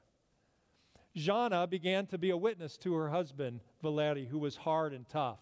Jana 1.14 1.66
began 1.66 2.06
to 2.06 2.18
be 2.18 2.30
a 2.30 2.36
witness 2.36 2.76
to 2.78 2.94
her 2.94 3.08
husband, 3.08 3.60
Valery, 3.82 4.26
who 4.26 4.38
was 4.38 4.56
hard 4.56 4.92
and 4.92 5.08
tough. 5.08 5.38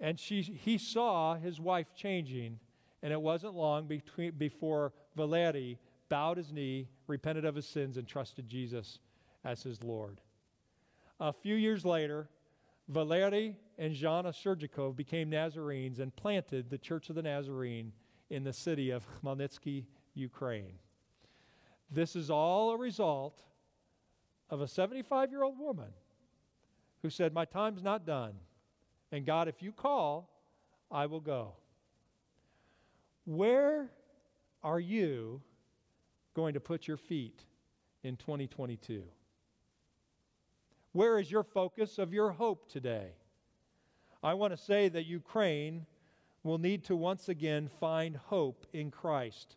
And 0.00 0.18
she, 0.18 0.42
he 0.42 0.76
saw 0.76 1.36
his 1.36 1.60
wife 1.60 1.94
changing, 1.94 2.58
and 3.02 3.12
it 3.12 3.20
wasn't 3.20 3.54
long 3.54 3.86
between, 3.86 4.32
before 4.32 4.92
Valery 5.14 5.78
bowed 6.08 6.36
his 6.36 6.52
knee, 6.52 6.88
repented 7.06 7.44
of 7.44 7.54
his 7.54 7.66
sins, 7.66 7.96
and 7.96 8.06
trusted 8.06 8.48
Jesus 8.48 8.98
as 9.44 9.62
his 9.62 9.82
Lord. 9.82 10.20
A 11.20 11.32
few 11.32 11.54
years 11.54 11.84
later, 11.84 12.28
Valery 12.88 13.56
and 13.78 13.94
Jana 13.94 14.30
Sergikov 14.30 14.96
became 14.96 15.30
Nazarenes 15.30 16.00
and 16.00 16.14
planted 16.16 16.70
the 16.70 16.78
Church 16.78 17.10
of 17.10 17.16
the 17.16 17.22
Nazarene 17.22 17.92
in 18.30 18.42
the 18.42 18.52
city 18.52 18.90
of 18.90 19.06
Khmelnytsky, 19.20 19.84
Ukraine. 20.14 20.78
This 21.90 22.16
is 22.16 22.30
all 22.30 22.70
a 22.70 22.76
result 22.76 23.42
of 24.50 24.60
a 24.60 24.68
75 24.68 25.30
year 25.30 25.42
old 25.42 25.58
woman 25.58 25.90
who 27.02 27.10
said, 27.10 27.32
My 27.32 27.44
time's 27.44 27.82
not 27.82 28.06
done. 28.06 28.34
And 29.12 29.24
God, 29.24 29.46
if 29.46 29.62
you 29.62 29.72
call, 29.72 30.30
I 30.90 31.06
will 31.06 31.20
go. 31.20 31.52
Where 33.24 33.90
are 34.62 34.80
you 34.80 35.42
going 36.34 36.54
to 36.54 36.60
put 36.60 36.88
your 36.88 36.96
feet 36.96 37.42
in 38.02 38.16
2022? 38.16 39.04
Where 40.92 41.18
is 41.18 41.30
your 41.30 41.42
focus 41.44 41.98
of 41.98 42.12
your 42.12 42.30
hope 42.30 42.70
today? 42.70 43.12
I 44.26 44.34
want 44.34 44.52
to 44.52 44.56
say 44.56 44.88
that 44.88 45.06
Ukraine 45.06 45.86
will 46.42 46.58
need 46.58 46.82
to 46.86 46.96
once 46.96 47.28
again 47.28 47.68
find 47.68 48.16
hope 48.16 48.66
in 48.72 48.90
Christ 48.90 49.54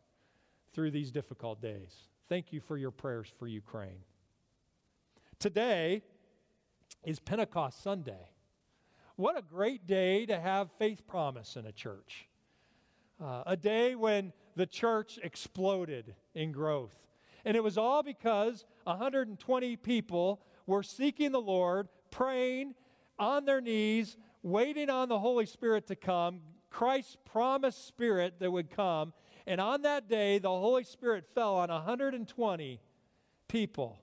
through 0.73 0.91
these 0.91 1.09
difficult 1.09 1.59
days. 1.59 1.91
Thank 2.27 2.53
you 2.53 2.59
for 2.59 2.77
your 2.77 2.91
prayers 2.91 3.33
for 3.39 3.47
Ukraine. 3.47 4.03
Today 5.39 6.03
is 7.03 7.19
Pentecost 7.19 7.81
Sunday. 7.81 8.29
What 9.15 9.35
a 9.35 9.41
great 9.41 9.87
day 9.87 10.27
to 10.27 10.39
have 10.39 10.69
faith 10.77 11.07
promise 11.07 11.55
in 11.55 11.65
a 11.65 11.71
church. 11.71 12.27
Uh, 13.19 13.41
a 13.47 13.57
day 13.57 13.95
when 13.95 14.33
the 14.55 14.67
church 14.67 15.17
exploded 15.23 16.13
in 16.35 16.51
growth. 16.51 16.95
And 17.43 17.57
it 17.57 17.63
was 17.63 17.79
all 17.79 18.03
because 18.03 18.65
120 18.83 19.77
people 19.77 20.43
were 20.67 20.83
seeking 20.83 21.31
the 21.31 21.41
Lord, 21.41 21.87
praying 22.11 22.75
on 23.17 23.45
their 23.45 23.61
knees, 23.61 24.15
waiting 24.43 24.89
on 24.89 25.09
the 25.09 25.19
Holy 25.19 25.45
Spirit 25.45 25.87
to 25.87 25.95
come, 25.95 26.41
Christ's 26.69 27.17
promised 27.25 27.87
Spirit 27.87 28.35
that 28.39 28.51
would 28.51 28.69
come. 28.69 29.13
And 29.47 29.59
on 29.59 29.81
that 29.83 30.07
day, 30.07 30.37
the 30.37 30.49
Holy 30.49 30.83
Spirit 30.83 31.25
fell 31.33 31.55
on 31.55 31.69
120 31.69 32.79
people. 33.47 33.99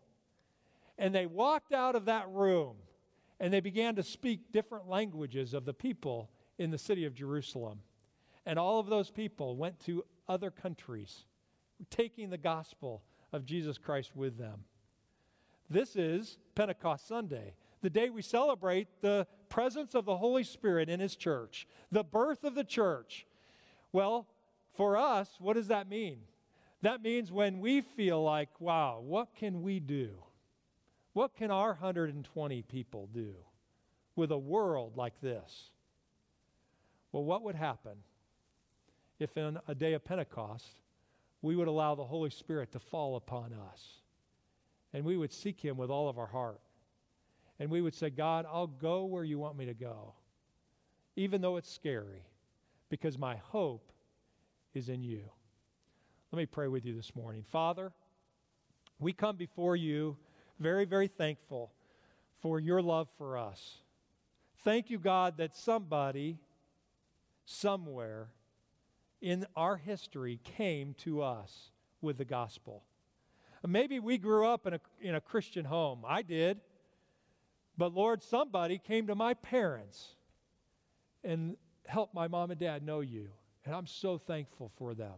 And 0.99 1.15
they 1.15 1.27
walked 1.27 1.73
out 1.73 1.95
of 1.95 2.07
that 2.07 2.29
room 2.31 2.77
and 3.39 3.53
they 3.53 3.61
began 3.61 3.95
to 3.97 4.03
speak 4.03 4.53
different 4.53 4.89
languages 4.89 5.53
of 5.53 5.65
the 5.65 5.75
people 5.75 6.31
in 6.59 6.71
the 6.71 6.79
city 6.79 7.05
of 7.05 7.15
Jerusalem. 7.15 7.81
And 8.47 8.59
all 8.59 8.79
of 8.79 8.87
those 8.87 9.11
people 9.11 9.57
went 9.57 9.79
to 9.87 10.05
other 10.29 10.51
countries, 10.51 11.25
taking 11.91 12.31
the 12.31 12.39
gospel 12.39 13.03
of 13.33 13.45
Jesus 13.45 13.77
Christ 13.77 14.17
with 14.17 14.39
them. 14.39 14.65
This 15.69 15.97
is 15.97 16.39
Pentecost 16.55 17.07
Sunday, 17.09 17.55
the 17.87 17.91
day 17.91 18.11
we 18.11 18.21
celebrate 18.21 18.89
the 19.01 19.29
presence 19.49 19.95
of 19.95 20.07
the 20.07 20.17
Holy 20.17 20.43
Spirit 20.43 20.89
in 20.89 20.99
His 20.99 21.15
church, 21.15 21.69
the 21.93 22.03
birth 22.03 22.43
of 22.43 22.57
the 22.57 22.65
church. 22.65 23.29
Well, 23.93 24.27
for 24.73 24.97
us, 24.97 25.29
what 25.39 25.55
does 25.55 25.69
that 25.69 25.89
mean? 25.89 26.19
That 26.83 27.01
means 27.01 27.31
when 27.31 27.61
we 27.61 27.83
feel 27.83 28.21
like, 28.25 28.49
wow, 28.61 28.99
what 29.01 29.37
can 29.37 29.63
we 29.63 29.79
do? 29.79 30.11
What 31.13 31.37
can 31.37 31.53
our 31.53 31.69
120 31.69 32.63
people 32.63 33.09
do 33.15 33.35
with 34.17 34.33
a 34.33 34.39
world 34.39 34.97
like 34.97 35.21
this? 35.21 35.71
Well, 37.13 37.23
what 37.23 37.43
would 37.43 37.55
happen 37.55 37.99
if 39.21 39.37
in 39.37 39.61
a 39.69 39.77
day 39.77 39.93
of 39.93 40.05
Pentecost 40.05 40.67
we 41.41 41.55
would 41.55 41.69
allow 41.69 41.95
the 41.95 42.03
Holy 42.03 42.31
Spirit 42.31 42.73
to 42.73 42.81
fall 42.81 43.15
upon 43.15 43.55
us 43.71 44.01
and 44.93 45.05
we 45.05 45.17
would 45.17 45.33
seek 45.33 45.61
Him 45.61 45.77
with 45.77 45.89
all 45.89 46.09
of 46.09 46.19
our 46.19 46.27
heart? 46.27 46.61
And 47.59 47.71
we 47.71 47.81
would 47.81 47.95
say, 47.95 48.11
God, 48.11 48.47
I'll 48.51 48.67
go 48.67 49.05
where 49.05 49.25
you 49.25 49.39
want 49.39 49.57
me 49.57 49.67
to 49.67 49.75
go, 49.75 50.15
even 51.17 51.41
though 51.41 51.57
it's 51.57 51.73
scary, 51.73 52.23
because 52.91 53.19
my 53.19 53.37
hope 53.37 53.93
is 54.75 54.89
in 54.89 55.03
you. 55.03 55.23
Let 56.33 56.39
me 56.39 56.47
pray 56.47 56.69
with 56.69 56.85
you 56.85 56.95
this 56.95 57.17
morning. 57.17 57.45
Father, 57.51 57.93
we 58.99 59.13
come 59.13 59.37
before 59.37 59.77
you 59.77 60.17
very, 60.59 60.85
very 60.85 61.09
thankful 61.09 61.73
for 62.41 62.61
your 62.61 62.83
love 62.83 63.09
for 63.17 63.39
us. 63.39 63.79
Thank 64.65 64.91
you, 64.91 64.99
God, 64.99 65.39
that 65.39 65.55
somebody, 65.55 66.39
somewhere 67.45 68.29
in 69.21 69.47
our 69.57 69.77
history 69.77 70.41
came 70.45 70.95
to 70.99 71.23
us 71.23 71.71
with 72.01 72.19
the 72.19 72.25
gospel. 72.25 72.83
Maybe 73.67 73.99
we 73.99 74.19
grew 74.19 74.47
up 74.47 74.67
in 74.67 74.75
a, 74.75 74.81
in 75.01 75.15
a 75.15 75.21
Christian 75.21 75.65
home. 75.65 76.05
I 76.07 76.23
did. 76.23 76.61
But 77.79 77.95
Lord, 77.95 78.23
somebody 78.23 78.79
came 78.79 79.07
to 79.09 79.15
my 79.15 79.35
parents 79.35 80.15
and 81.23 81.57
helped 81.87 82.15
my 82.15 82.29
mom 82.29 82.51
and 82.51 82.61
dad 82.61 82.83
know 82.83 83.01
you. 83.01 83.29
And 83.65 83.75
I'm 83.75 83.87
so 83.87 84.17
thankful 84.19 84.71
for 84.77 84.95
them. 84.95 85.15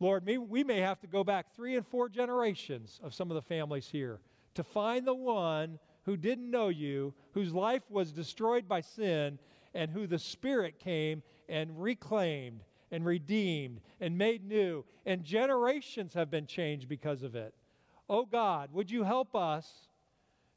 Lord, 0.00 0.26
we 0.26 0.64
may 0.64 0.80
have 0.80 1.00
to 1.00 1.06
go 1.06 1.24
back 1.24 1.54
three 1.54 1.76
and 1.76 1.86
four 1.86 2.08
generations 2.08 3.00
of 3.02 3.14
some 3.14 3.30
of 3.30 3.34
the 3.34 3.42
families 3.42 3.88
here 3.88 4.20
to 4.54 4.62
find 4.62 5.06
the 5.06 5.14
one 5.14 5.78
who 6.04 6.16
didn't 6.16 6.50
know 6.50 6.68
you, 6.68 7.14
whose 7.32 7.52
life 7.52 7.82
was 7.90 8.12
destroyed 8.12 8.68
by 8.68 8.80
sin, 8.80 9.38
and 9.74 9.90
who 9.90 10.06
the 10.06 10.18
Spirit 10.18 10.78
came 10.78 11.22
and 11.48 11.82
reclaimed 11.82 12.62
and 12.90 13.04
redeemed 13.04 13.80
and 14.00 14.16
made 14.16 14.44
new. 14.44 14.84
And 15.04 15.22
generations 15.24 16.14
have 16.14 16.30
been 16.30 16.46
changed 16.46 16.88
because 16.88 17.22
of 17.22 17.34
it. 17.34 17.54
Oh 18.08 18.24
God, 18.24 18.72
would 18.72 18.90
you 18.90 19.02
help 19.04 19.36
us 19.36 19.87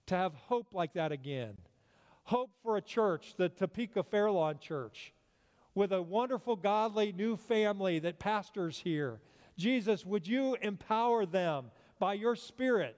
to 0.07 0.15
have 0.15 0.33
hope 0.33 0.73
like 0.73 0.93
that 0.93 1.11
again? 1.11 1.57
Hope 2.23 2.51
for 2.63 2.77
a 2.77 2.81
church, 2.81 3.33
the 3.37 3.49
Topeka 3.49 4.03
Fairlawn 4.03 4.59
Church, 4.59 5.13
with 5.73 5.91
a 5.91 6.01
wonderful, 6.01 6.55
godly 6.55 7.11
new 7.11 7.35
family 7.35 7.99
that 7.99 8.19
pastors 8.19 8.79
here 8.79 9.19
Jesus, 9.57 10.05
would 10.05 10.27
you 10.27 10.57
empower 10.61 11.25
them 11.25 11.65
by 11.99 12.13
your 12.15 12.35
Spirit 12.35 12.97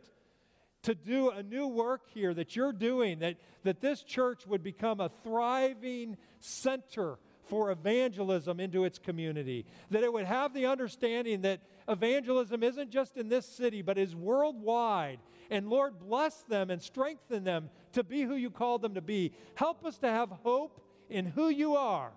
to 0.84 0.96
do 0.96 1.30
a 1.30 1.44
new 1.44 1.68
work 1.68 2.04
here 2.14 2.34
that 2.34 2.56
you're 2.56 2.74
doing, 2.74 3.20
that, 3.20 3.38
that 3.64 3.82
this 3.82 4.02
church 4.02 4.46
would 4.48 4.64
become 4.64 5.00
a 5.00 5.12
thriving 5.24 6.18
center 6.40 7.18
for 7.46 7.72
evangelism 7.72 8.60
into 8.60 8.86
its 8.86 8.98
community, 8.98 9.66
that 9.92 10.04
it 10.04 10.12
would 10.12 10.26
have 10.26 10.54
the 10.54 10.66
understanding 10.66 11.42
that 11.42 11.60
evangelism 11.88 12.64
isn't 12.64 12.90
just 12.90 13.18
in 13.18 13.30
this 13.30 13.46
city, 13.46 13.82
but 13.82 13.98
is 13.98 14.16
worldwide. 14.16 15.20
And 15.50 15.70
Lord, 15.70 16.00
bless 16.00 16.44
them 16.44 16.70
and 16.70 16.82
strengthen 16.82 17.44
them 17.44 17.70
to 17.94 18.04
be 18.04 18.22
who 18.24 18.36
you 18.36 18.50
called 18.50 18.82
them 18.82 18.96
to 18.96 19.02
be. 19.02 19.34
Help 19.56 19.86
us 19.86 19.98
to 20.00 20.08
have 20.08 20.30
hope 20.30 20.82
in 21.10 21.26
who 21.26 21.50
you 21.50 21.76
are, 21.76 22.12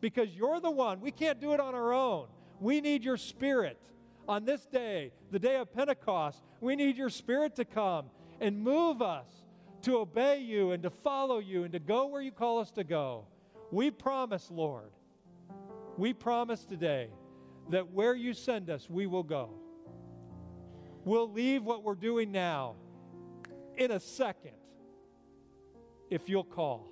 because 0.00 0.28
you're 0.34 0.60
the 0.60 0.70
one. 0.70 1.00
We 1.00 1.10
can't 1.10 1.40
do 1.40 1.52
it 1.52 1.60
on 1.60 1.74
our 1.74 1.92
own. 1.92 2.28
We 2.60 2.80
need 2.80 3.04
your 3.04 3.16
spirit 3.16 3.78
on 4.28 4.44
this 4.44 4.64
day, 4.66 5.12
the 5.30 5.38
day 5.38 5.56
of 5.56 5.72
Pentecost. 5.72 6.42
We 6.60 6.76
need 6.76 6.96
your 6.96 7.10
spirit 7.10 7.56
to 7.56 7.64
come 7.64 8.06
and 8.40 8.58
move 8.58 9.02
us 9.02 9.26
to 9.82 9.98
obey 9.98 10.40
you 10.40 10.72
and 10.72 10.82
to 10.82 10.90
follow 10.90 11.38
you 11.38 11.64
and 11.64 11.72
to 11.72 11.78
go 11.78 12.06
where 12.06 12.22
you 12.22 12.32
call 12.32 12.58
us 12.58 12.70
to 12.72 12.84
go. 12.84 13.26
We 13.70 13.90
promise, 13.90 14.50
Lord, 14.50 14.90
we 15.96 16.12
promise 16.12 16.64
today 16.64 17.08
that 17.70 17.90
where 17.90 18.14
you 18.14 18.34
send 18.34 18.70
us, 18.70 18.88
we 18.88 19.06
will 19.06 19.22
go. 19.22 19.50
We'll 21.04 21.30
leave 21.30 21.62
what 21.62 21.82
we're 21.82 21.94
doing 21.94 22.32
now 22.32 22.76
in 23.76 23.90
a 23.90 24.00
second 24.00 24.56
if 26.10 26.28
you'll 26.28 26.44
call. 26.44 26.88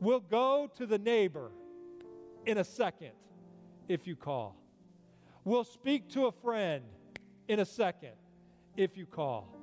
We'll 0.00 0.20
go 0.20 0.70
to 0.76 0.86
the 0.86 0.98
neighbor 0.98 1.50
in 2.46 2.58
a 2.58 2.64
second 2.64 3.12
if 3.88 4.06
you 4.06 4.16
call. 4.16 4.56
We'll 5.44 5.64
speak 5.64 6.08
to 6.10 6.26
a 6.26 6.32
friend 6.32 6.84
in 7.48 7.60
a 7.60 7.64
second 7.64 8.12
if 8.76 8.96
you 8.96 9.06
call. 9.06 9.54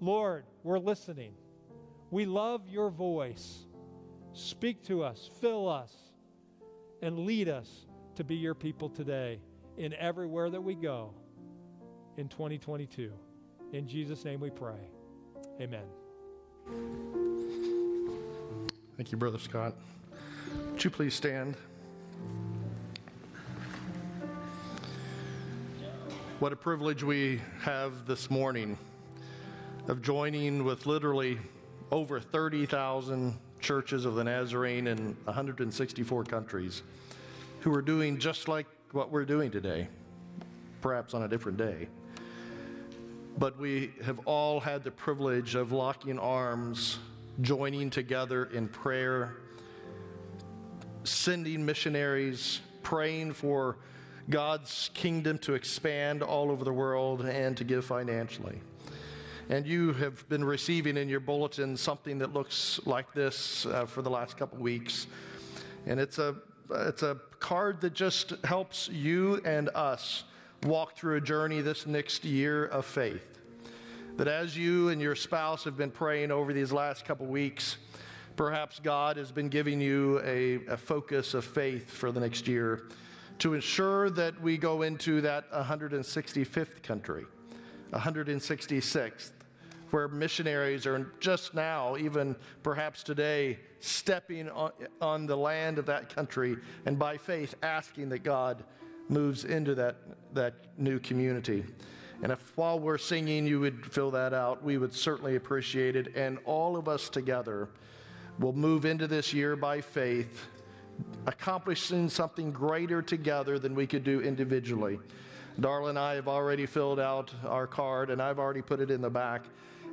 Lord, 0.00 0.44
we're 0.62 0.78
listening. 0.78 1.34
We 2.10 2.24
love 2.24 2.68
your 2.68 2.90
voice. 2.90 3.66
Speak 4.32 4.84
to 4.84 5.02
us, 5.02 5.28
fill 5.40 5.68
us, 5.68 5.92
and 7.02 7.20
lead 7.20 7.48
us 7.48 7.87
to 8.18 8.24
be 8.24 8.34
your 8.34 8.52
people 8.52 8.88
today 8.88 9.38
in 9.76 9.94
everywhere 9.94 10.50
that 10.50 10.60
we 10.60 10.74
go 10.74 11.14
in 12.16 12.28
2022. 12.28 13.12
In 13.72 13.86
Jesus' 13.86 14.24
name 14.24 14.40
we 14.40 14.50
pray. 14.50 14.90
Amen. 15.60 15.84
Thank 18.96 19.12
you, 19.12 19.18
Brother 19.18 19.38
Scott. 19.38 19.76
Would 20.72 20.82
you 20.82 20.90
please 20.90 21.14
stand? 21.14 21.56
What 26.40 26.52
a 26.52 26.56
privilege 26.56 27.04
we 27.04 27.40
have 27.60 28.04
this 28.04 28.32
morning 28.32 28.76
of 29.86 30.02
joining 30.02 30.64
with 30.64 30.86
literally 30.86 31.38
over 31.92 32.18
30,000 32.18 33.38
churches 33.60 34.04
of 34.04 34.16
the 34.16 34.24
Nazarene 34.24 34.88
in 34.88 35.16
164 35.22 36.24
countries 36.24 36.82
who 37.60 37.74
are 37.74 37.82
doing 37.82 38.18
just 38.18 38.48
like 38.48 38.66
what 38.92 39.10
we're 39.10 39.24
doing 39.24 39.50
today, 39.50 39.88
perhaps 40.80 41.14
on 41.14 41.22
a 41.22 41.28
different 41.28 41.58
day. 41.58 41.88
But 43.38 43.58
we 43.58 43.92
have 44.04 44.20
all 44.24 44.60
had 44.60 44.82
the 44.82 44.90
privilege 44.90 45.54
of 45.54 45.72
locking 45.72 46.18
arms, 46.18 46.98
joining 47.40 47.90
together 47.90 48.46
in 48.46 48.68
prayer, 48.68 49.36
sending 51.04 51.64
missionaries, 51.64 52.60
praying 52.82 53.32
for 53.32 53.76
God's 54.28 54.90
kingdom 54.94 55.38
to 55.38 55.54
expand 55.54 56.22
all 56.22 56.50
over 56.50 56.64
the 56.64 56.72
world 56.72 57.22
and 57.22 57.56
to 57.56 57.64
give 57.64 57.84
financially. 57.84 58.60
And 59.48 59.66
you 59.66 59.94
have 59.94 60.28
been 60.28 60.44
receiving 60.44 60.96
in 60.98 61.08
your 61.08 61.20
bulletin 61.20 61.76
something 61.76 62.18
that 62.18 62.34
looks 62.34 62.80
like 62.84 63.14
this 63.14 63.64
uh, 63.66 63.86
for 63.86 64.02
the 64.02 64.10
last 64.10 64.36
couple 64.36 64.58
weeks. 64.58 65.06
And 65.86 65.98
it's 65.98 66.18
a, 66.18 66.36
it's 66.70 67.02
a 67.02 67.18
card 67.40 67.80
that 67.80 67.94
just 67.94 68.34
helps 68.44 68.88
you 68.88 69.40
and 69.44 69.68
us 69.74 70.24
walk 70.64 70.96
through 70.96 71.16
a 71.16 71.20
journey 71.20 71.60
this 71.60 71.86
next 71.86 72.24
year 72.24 72.66
of 72.66 72.84
faith. 72.84 73.38
That 74.16 74.28
as 74.28 74.56
you 74.56 74.88
and 74.88 75.00
your 75.00 75.14
spouse 75.14 75.64
have 75.64 75.76
been 75.76 75.90
praying 75.90 76.30
over 76.30 76.52
these 76.52 76.72
last 76.72 77.04
couple 77.04 77.26
weeks, 77.26 77.76
perhaps 78.36 78.80
God 78.80 79.16
has 79.16 79.30
been 79.30 79.48
giving 79.48 79.80
you 79.80 80.20
a, 80.24 80.64
a 80.66 80.76
focus 80.76 81.34
of 81.34 81.44
faith 81.44 81.90
for 81.90 82.10
the 82.10 82.20
next 82.20 82.48
year 82.48 82.88
to 83.38 83.54
ensure 83.54 84.10
that 84.10 84.40
we 84.42 84.58
go 84.58 84.82
into 84.82 85.20
that 85.20 85.50
165th 85.52 86.82
country, 86.82 87.24
166th, 87.92 89.30
where 89.90 90.08
missionaries 90.08 90.86
are 90.86 91.12
just 91.20 91.54
now, 91.54 91.96
even 91.96 92.36
perhaps 92.62 93.02
today, 93.02 93.58
stepping 93.80 94.48
on, 94.50 94.72
on 95.00 95.26
the 95.26 95.36
land 95.36 95.78
of 95.78 95.86
that 95.86 96.14
country 96.14 96.56
and 96.86 96.98
by 96.98 97.16
faith 97.16 97.54
asking 97.62 98.08
that 98.10 98.22
God 98.22 98.64
moves 99.08 99.44
into 99.44 99.74
that, 99.74 99.96
that 100.34 100.54
new 100.76 100.98
community. 100.98 101.64
And 102.22 102.32
if 102.32 102.56
while 102.56 102.78
we're 102.80 102.98
singing 102.98 103.46
you 103.46 103.60
would 103.60 103.86
fill 103.86 104.10
that 104.12 104.34
out, 104.34 104.62
we 104.62 104.76
would 104.76 104.92
certainly 104.92 105.36
appreciate 105.36 105.94
it. 105.96 106.14
And 106.16 106.38
all 106.44 106.76
of 106.76 106.88
us 106.88 107.08
together 107.08 107.68
will 108.38 108.52
move 108.52 108.84
into 108.84 109.06
this 109.06 109.32
year 109.32 109.56
by 109.56 109.80
faith, 109.80 110.46
accomplishing 111.26 112.08
something 112.08 112.50
greater 112.50 113.02
together 113.02 113.58
than 113.58 113.74
we 113.74 113.86
could 113.86 114.04
do 114.04 114.20
individually. 114.20 114.98
Darla 115.60 115.90
and 115.90 115.98
I 115.98 116.14
have 116.14 116.28
already 116.28 116.66
filled 116.66 117.00
out 117.00 117.32
our 117.44 117.66
card, 117.66 118.10
and 118.10 118.22
I've 118.22 118.38
already 118.38 118.62
put 118.62 118.80
it 118.80 118.90
in 118.90 119.00
the 119.00 119.10
back. 119.10 119.44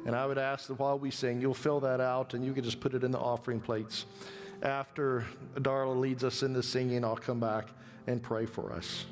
And 0.06 0.16
I 0.16 0.26
would 0.26 0.38
ask 0.38 0.68
that 0.68 0.80
while 0.80 0.99
we 0.99 1.10
sing, 1.12 1.41
you'll 1.41 1.53
fill 1.53 1.80
that 1.82 1.99
out 1.99 2.34
and 2.36 2.45
you 2.45 2.53
can 2.53 2.64
just 2.64 2.80
put 2.80 2.93
it 2.93 3.03
in 3.03 3.12
the 3.12 3.20
offering 3.20 3.60
plates. 3.60 4.06
After 4.62 5.26
Darla 5.56 5.99
leads 5.99 6.24
us 6.24 6.43
in 6.43 6.53
the 6.53 6.64
singing, 6.64 7.03
I'll 7.03 7.16
come 7.16 7.39
back 7.39 7.70
and 8.08 8.22
pray 8.22 8.45
for 8.45 8.72
us. 8.72 9.06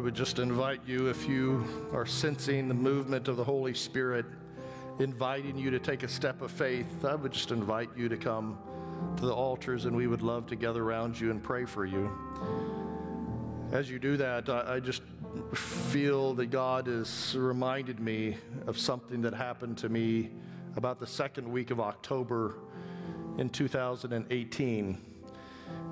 Would 0.00 0.14
just 0.14 0.38
invite 0.38 0.80
you, 0.86 1.08
if 1.08 1.28
you 1.28 1.90
are 1.92 2.06
sensing 2.06 2.68
the 2.68 2.74
movement 2.74 3.28
of 3.28 3.36
the 3.36 3.44
Holy 3.44 3.74
Spirit, 3.74 4.24
inviting 4.98 5.58
you 5.58 5.70
to 5.70 5.78
take 5.78 6.02
a 6.02 6.08
step 6.08 6.40
of 6.40 6.50
faith, 6.50 7.04
I 7.04 7.14
would 7.14 7.32
just 7.32 7.50
invite 7.50 7.90
you 7.96 8.08
to 8.08 8.16
come 8.16 8.58
to 9.16 9.26
the 9.26 9.34
altars 9.34 9.84
and 9.84 9.94
we 9.94 10.06
would 10.06 10.22
love 10.22 10.46
to 10.48 10.56
gather 10.56 10.82
around 10.82 11.20
you 11.20 11.30
and 11.30 11.42
pray 11.42 11.66
for 11.66 11.84
you. 11.84 12.10
As 13.72 13.90
you 13.90 13.98
do 13.98 14.16
that, 14.16 14.48
I, 14.48 14.76
I 14.76 14.80
just 14.80 15.02
feel 15.54 16.34
that 16.34 16.46
God 16.46 16.86
has 16.86 17.36
reminded 17.36 18.00
me 18.00 18.36
of 18.66 18.78
something 18.78 19.20
that 19.22 19.34
happened 19.34 19.78
to 19.78 19.88
me 19.88 20.30
about 20.76 20.98
the 20.98 21.06
second 21.06 21.50
week 21.50 21.70
of 21.70 21.78
October 21.78 22.54
in 23.38 23.48
2018 23.50 24.98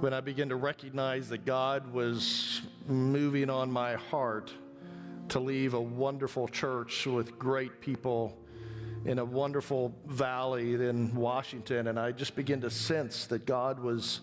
when 0.00 0.14
I 0.14 0.20
began 0.20 0.48
to 0.48 0.56
recognize 0.56 1.28
that 1.28 1.44
God 1.44 1.92
was 1.92 2.62
moving 2.88 3.50
on 3.50 3.70
my 3.70 3.94
heart 3.94 4.52
to 5.28 5.40
leave 5.40 5.74
a 5.74 5.80
wonderful 5.80 6.48
church 6.48 7.06
with 7.06 7.38
great 7.38 7.80
people 7.80 8.36
in 9.04 9.18
a 9.18 9.24
wonderful 9.24 9.94
valley 10.06 10.74
in 10.74 11.14
Washington. 11.14 11.88
And 11.88 11.98
I 11.98 12.12
just 12.12 12.34
began 12.34 12.60
to 12.62 12.70
sense 12.70 13.26
that 13.26 13.46
God 13.46 13.78
was 13.78 14.20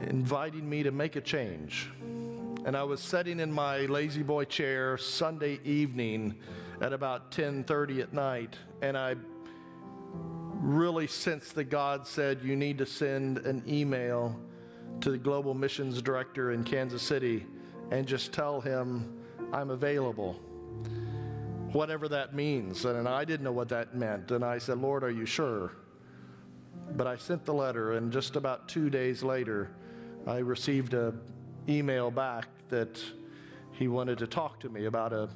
inviting 0.00 0.68
me 0.68 0.82
to 0.82 0.90
make 0.90 1.16
a 1.16 1.20
change. 1.20 1.90
And 2.64 2.76
I 2.76 2.82
was 2.82 3.00
sitting 3.00 3.40
in 3.40 3.50
my 3.50 3.80
lazy 3.86 4.22
boy 4.22 4.44
chair 4.44 4.96
Sunday 4.96 5.58
evening 5.64 6.34
at 6.80 6.92
about 6.92 7.30
10:30 7.32 8.00
at 8.00 8.12
night, 8.12 8.56
and 8.80 8.96
I 8.96 9.16
really 10.62 11.08
sensed 11.08 11.56
that 11.56 11.64
God 11.64 12.06
said, 12.06 12.40
You 12.42 12.56
need 12.56 12.78
to 12.78 12.86
send 12.86 13.38
an 13.38 13.62
email 13.68 14.38
to 15.00 15.10
the 15.10 15.18
global 15.18 15.54
missions 15.54 16.00
director 16.02 16.52
in 16.52 16.64
Kansas 16.64 17.02
City 17.02 17.46
and 17.90 18.06
just 18.06 18.32
tell 18.32 18.60
him 18.60 19.18
I'm 19.52 19.70
available. 19.70 20.34
Whatever 21.72 22.08
that 22.08 22.34
means. 22.34 22.84
And 22.84 23.08
I 23.08 23.24
didn't 23.24 23.44
know 23.44 23.52
what 23.52 23.68
that 23.70 23.94
meant. 23.94 24.30
And 24.30 24.44
I 24.44 24.58
said, 24.58 24.78
Lord, 24.78 25.04
are 25.04 25.10
you 25.10 25.26
sure? 25.26 25.72
But 26.96 27.06
I 27.06 27.16
sent 27.16 27.44
the 27.44 27.54
letter, 27.54 27.92
and 27.92 28.12
just 28.12 28.36
about 28.36 28.68
two 28.68 28.90
days 28.90 29.22
later, 29.22 29.70
I 30.26 30.38
received 30.38 30.94
a 30.94 31.14
email 31.68 32.10
back 32.10 32.48
that 32.68 33.02
he 33.72 33.88
wanted 33.88 34.18
to 34.18 34.26
talk 34.26 34.60
to 34.60 34.68
me 34.68 34.86
about 34.86 35.12
a, 35.12 35.28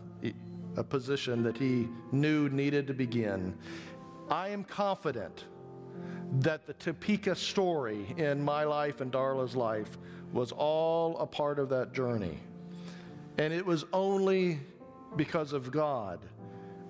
a 0.77 0.85
position 0.85 1.43
that 1.43 1.57
he 1.57 1.89
knew 2.13 2.49
needed 2.49 2.87
to 2.89 2.95
begin. 2.95 3.57
I 4.29 4.49
am 4.49 4.65
confident 4.65 5.45
that 6.41 6.67
the 6.67 6.75
Topeka 6.75 7.35
story 7.35 8.15
in 8.17 8.43
my 8.43 8.65
life 8.65 9.01
and 9.01 9.11
Darla's 9.11 9.57
life 9.57 9.97
was 10.33 10.53
all 10.53 11.17
a 11.19 11.27
part 11.27 11.59
of 11.59 11.69
that 11.71 11.93
journey. 11.95 12.39
And 13.39 13.53
it 13.53 13.65
was 13.65 13.85
only 13.93 14.61
because 15.17 15.53
of 15.53 15.71
God 15.71 16.21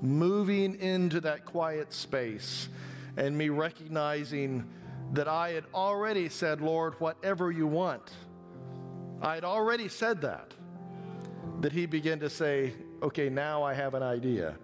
moving 0.03 0.79
into 0.81 1.21
that 1.21 1.45
quiet 1.45 1.93
space 1.93 2.69
and 3.17 3.37
me 3.37 3.49
recognizing 3.49 4.69
that 5.13 5.29
I 5.29 5.51
had 5.51 5.65
already 5.73 6.29
said, 6.29 6.61
Lord, 6.61 6.95
whatever 6.99 7.53
you 7.53 7.67
want. 7.67 8.13
I 9.23 9.35
had 9.35 9.45
already 9.45 9.89
said 9.89 10.21
that. 10.23 10.53
That 11.61 11.73
he 11.73 11.87
began 11.87 12.19
to 12.21 12.29
say, 12.29 12.73
okay, 13.03 13.29
now 13.29 13.63
I 13.63 13.73
have 13.75 13.95
an 13.95 14.03
idea. 14.03 14.57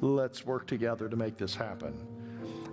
Let's 0.00 0.46
work 0.46 0.66
together 0.66 1.08
to 1.08 1.16
make 1.16 1.36
this 1.36 1.54
happen. 1.54 1.94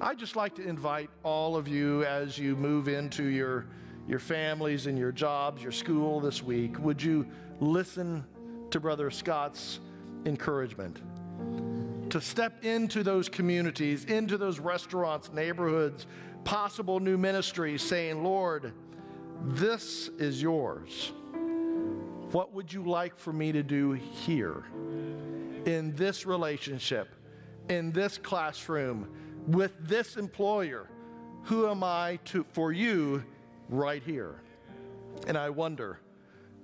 I'd 0.02 0.20
just 0.20 0.36
like 0.36 0.56
to 0.56 0.68
invite 0.68 1.10
all 1.24 1.56
of 1.56 1.70
you 1.70 2.04
as 2.04 2.38
you 2.38 2.58
move 2.58 2.90
into 2.90 3.24
your, 3.24 3.66
your 4.08 4.20
families 4.20 4.88
and 4.88 4.98
your 5.00 5.14
jobs, 5.14 5.64
your 5.64 5.72
school 5.72 6.20
this 6.20 6.44
week, 6.44 6.78
would 6.80 7.02
you 7.02 7.26
listen 7.62 8.26
to 8.72 8.80
Brother 8.82 9.10
Scott's 9.10 9.80
encouragement? 10.26 11.02
To 12.10 12.20
step 12.20 12.66
into 12.66 13.04
those 13.04 13.30
communities, 13.30 14.04
into 14.06 14.38
those 14.38 14.60
restaurants, 14.60 15.32
neighborhoods, 15.32 16.08
possible 16.44 17.00
new 17.00 17.18
ministries, 17.18 17.82
saying, 17.82 18.22
Lord, 18.22 18.74
this 19.44 20.10
is 20.20 20.42
yours. 20.42 21.14
What 22.32 22.54
would 22.54 22.72
you 22.72 22.84
like 22.84 23.18
for 23.18 23.32
me 23.32 23.54
to 23.54 23.64
do 23.64 23.94
here? 23.94 24.66
In 25.66 25.94
this 25.96 26.26
relationship, 26.26 27.08
in 27.70 27.94
this 27.94 28.18
classroom, 28.18 29.08
with 29.48 29.74
this 29.88 30.18
employer. 30.18 30.88
Who 31.44 31.70
am 31.70 31.84
I 31.84 32.20
to, 32.26 32.46
for 32.54 32.72
you 32.72 33.24
right 33.70 34.02
here? 34.02 34.42
And 35.28 35.38
I 35.38 35.50
wonder 35.50 36.00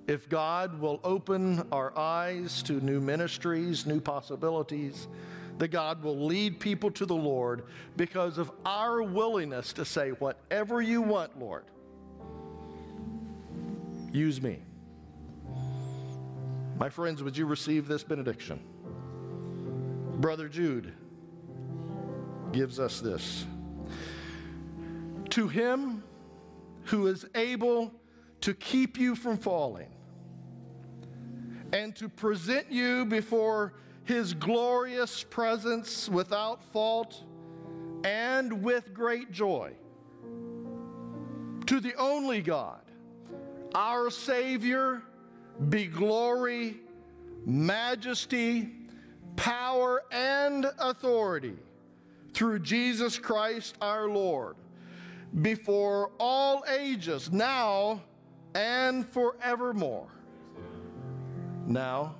if 0.08 0.28
God 0.28 0.80
will 0.80 1.00
open 1.04 1.66
our 1.70 1.96
eyes 1.96 2.62
to 2.64 2.74
new 2.74 3.00
ministries, 3.00 3.86
new 3.86 4.00
possibilities, 4.00 5.06
that 5.58 5.68
God 5.68 6.02
will 6.02 6.26
lead 6.26 6.58
people 6.58 6.90
to 6.92 7.06
the 7.06 7.14
Lord 7.14 7.64
because 7.96 8.38
of 8.38 8.50
our 8.66 9.02
willingness 9.02 9.72
to 9.74 9.84
say, 9.84 10.10
Whatever 10.10 10.82
you 10.82 11.02
want, 11.02 11.38
Lord, 11.38 11.64
use 14.12 14.42
me. 14.42 14.58
My 16.78 16.88
friends, 16.88 17.22
would 17.22 17.36
you 17.36 17.46
receive 17.46 17.86
this 17.86 18.02
benediction? 18.02 18.60
Brother 20.18 20.48
Jude 20.48 20.92
gives 22.52 22.78
us 22.78 23.00
this 23.00 23.46
To 25.30 25.48
him 25.48 26.04
who 26.84 27.06
is 27.06 27.26
able 27.34 27.92
to 28.42 28.54
keep 28.54 28.98
you 28.98 29.14
from 29.14 29.38
falling 29.38 29.88
and 31.72 31.96
to 31.96 32.08
present 32.08 32.70
you 32.70 33.04
before 33.06 33.72
his 34.04 34.34
glorious 34.34 35.22
presence 35.22 36.08
without 36.08 36.62
fault 36.72 37.22
and 38.04 38.62
with 38.62 38.92
great 38.92 39.30
joy. 39.30 39.72
To 41.66 41.80
the 41.80 41.94
only 41.94 42.42
God, 42.42 42.82
our 43.74 44.10
Savior, 44.10 45.02
be 45.68 45.86
glory, 45.86 46.80
majesty, 47.46 48.70
power, 49.36 50.02
and 50.10 50.66
authority 50.78 51.56
through 52.34 52.60
Jesus 52.60 53.18
Christ 53.18 53.76
our 53.80 54.08
Lord, 54.08 54.56
before 55.40 56.10
all 56.18 56.64
ages, 56.68 57.30
now 57.30 58.02
and 58.54 59.06
forevermore. 59.08 60.08
Now, 61.66 62.16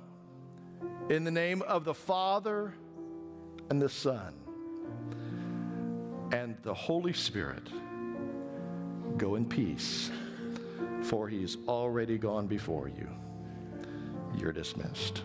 in 1.09 1.23
the 1.23 1.31
name 1.31 1.61
of 1.63 1.83
the 1.83 1.93
Father 1.93 2.73
and 3.69 3.81
the 3.81 3.89
Son 3.89 4.33
and 6.31 6.55
the 6.63 6.73
Holy 6.73 7.13
Spirit, 7.13 7.67
go 9.17 9.35
in 9.35 9.45
peace, 9.45 10.09
for 11.03 11.27
he's 11.27 11.57
already 11.67 12.17
gone 12.17 12.47
before 12.47 12.87
you. 12.87 13.07
You're 14.37 14.53
dismissed. 14.53 15.21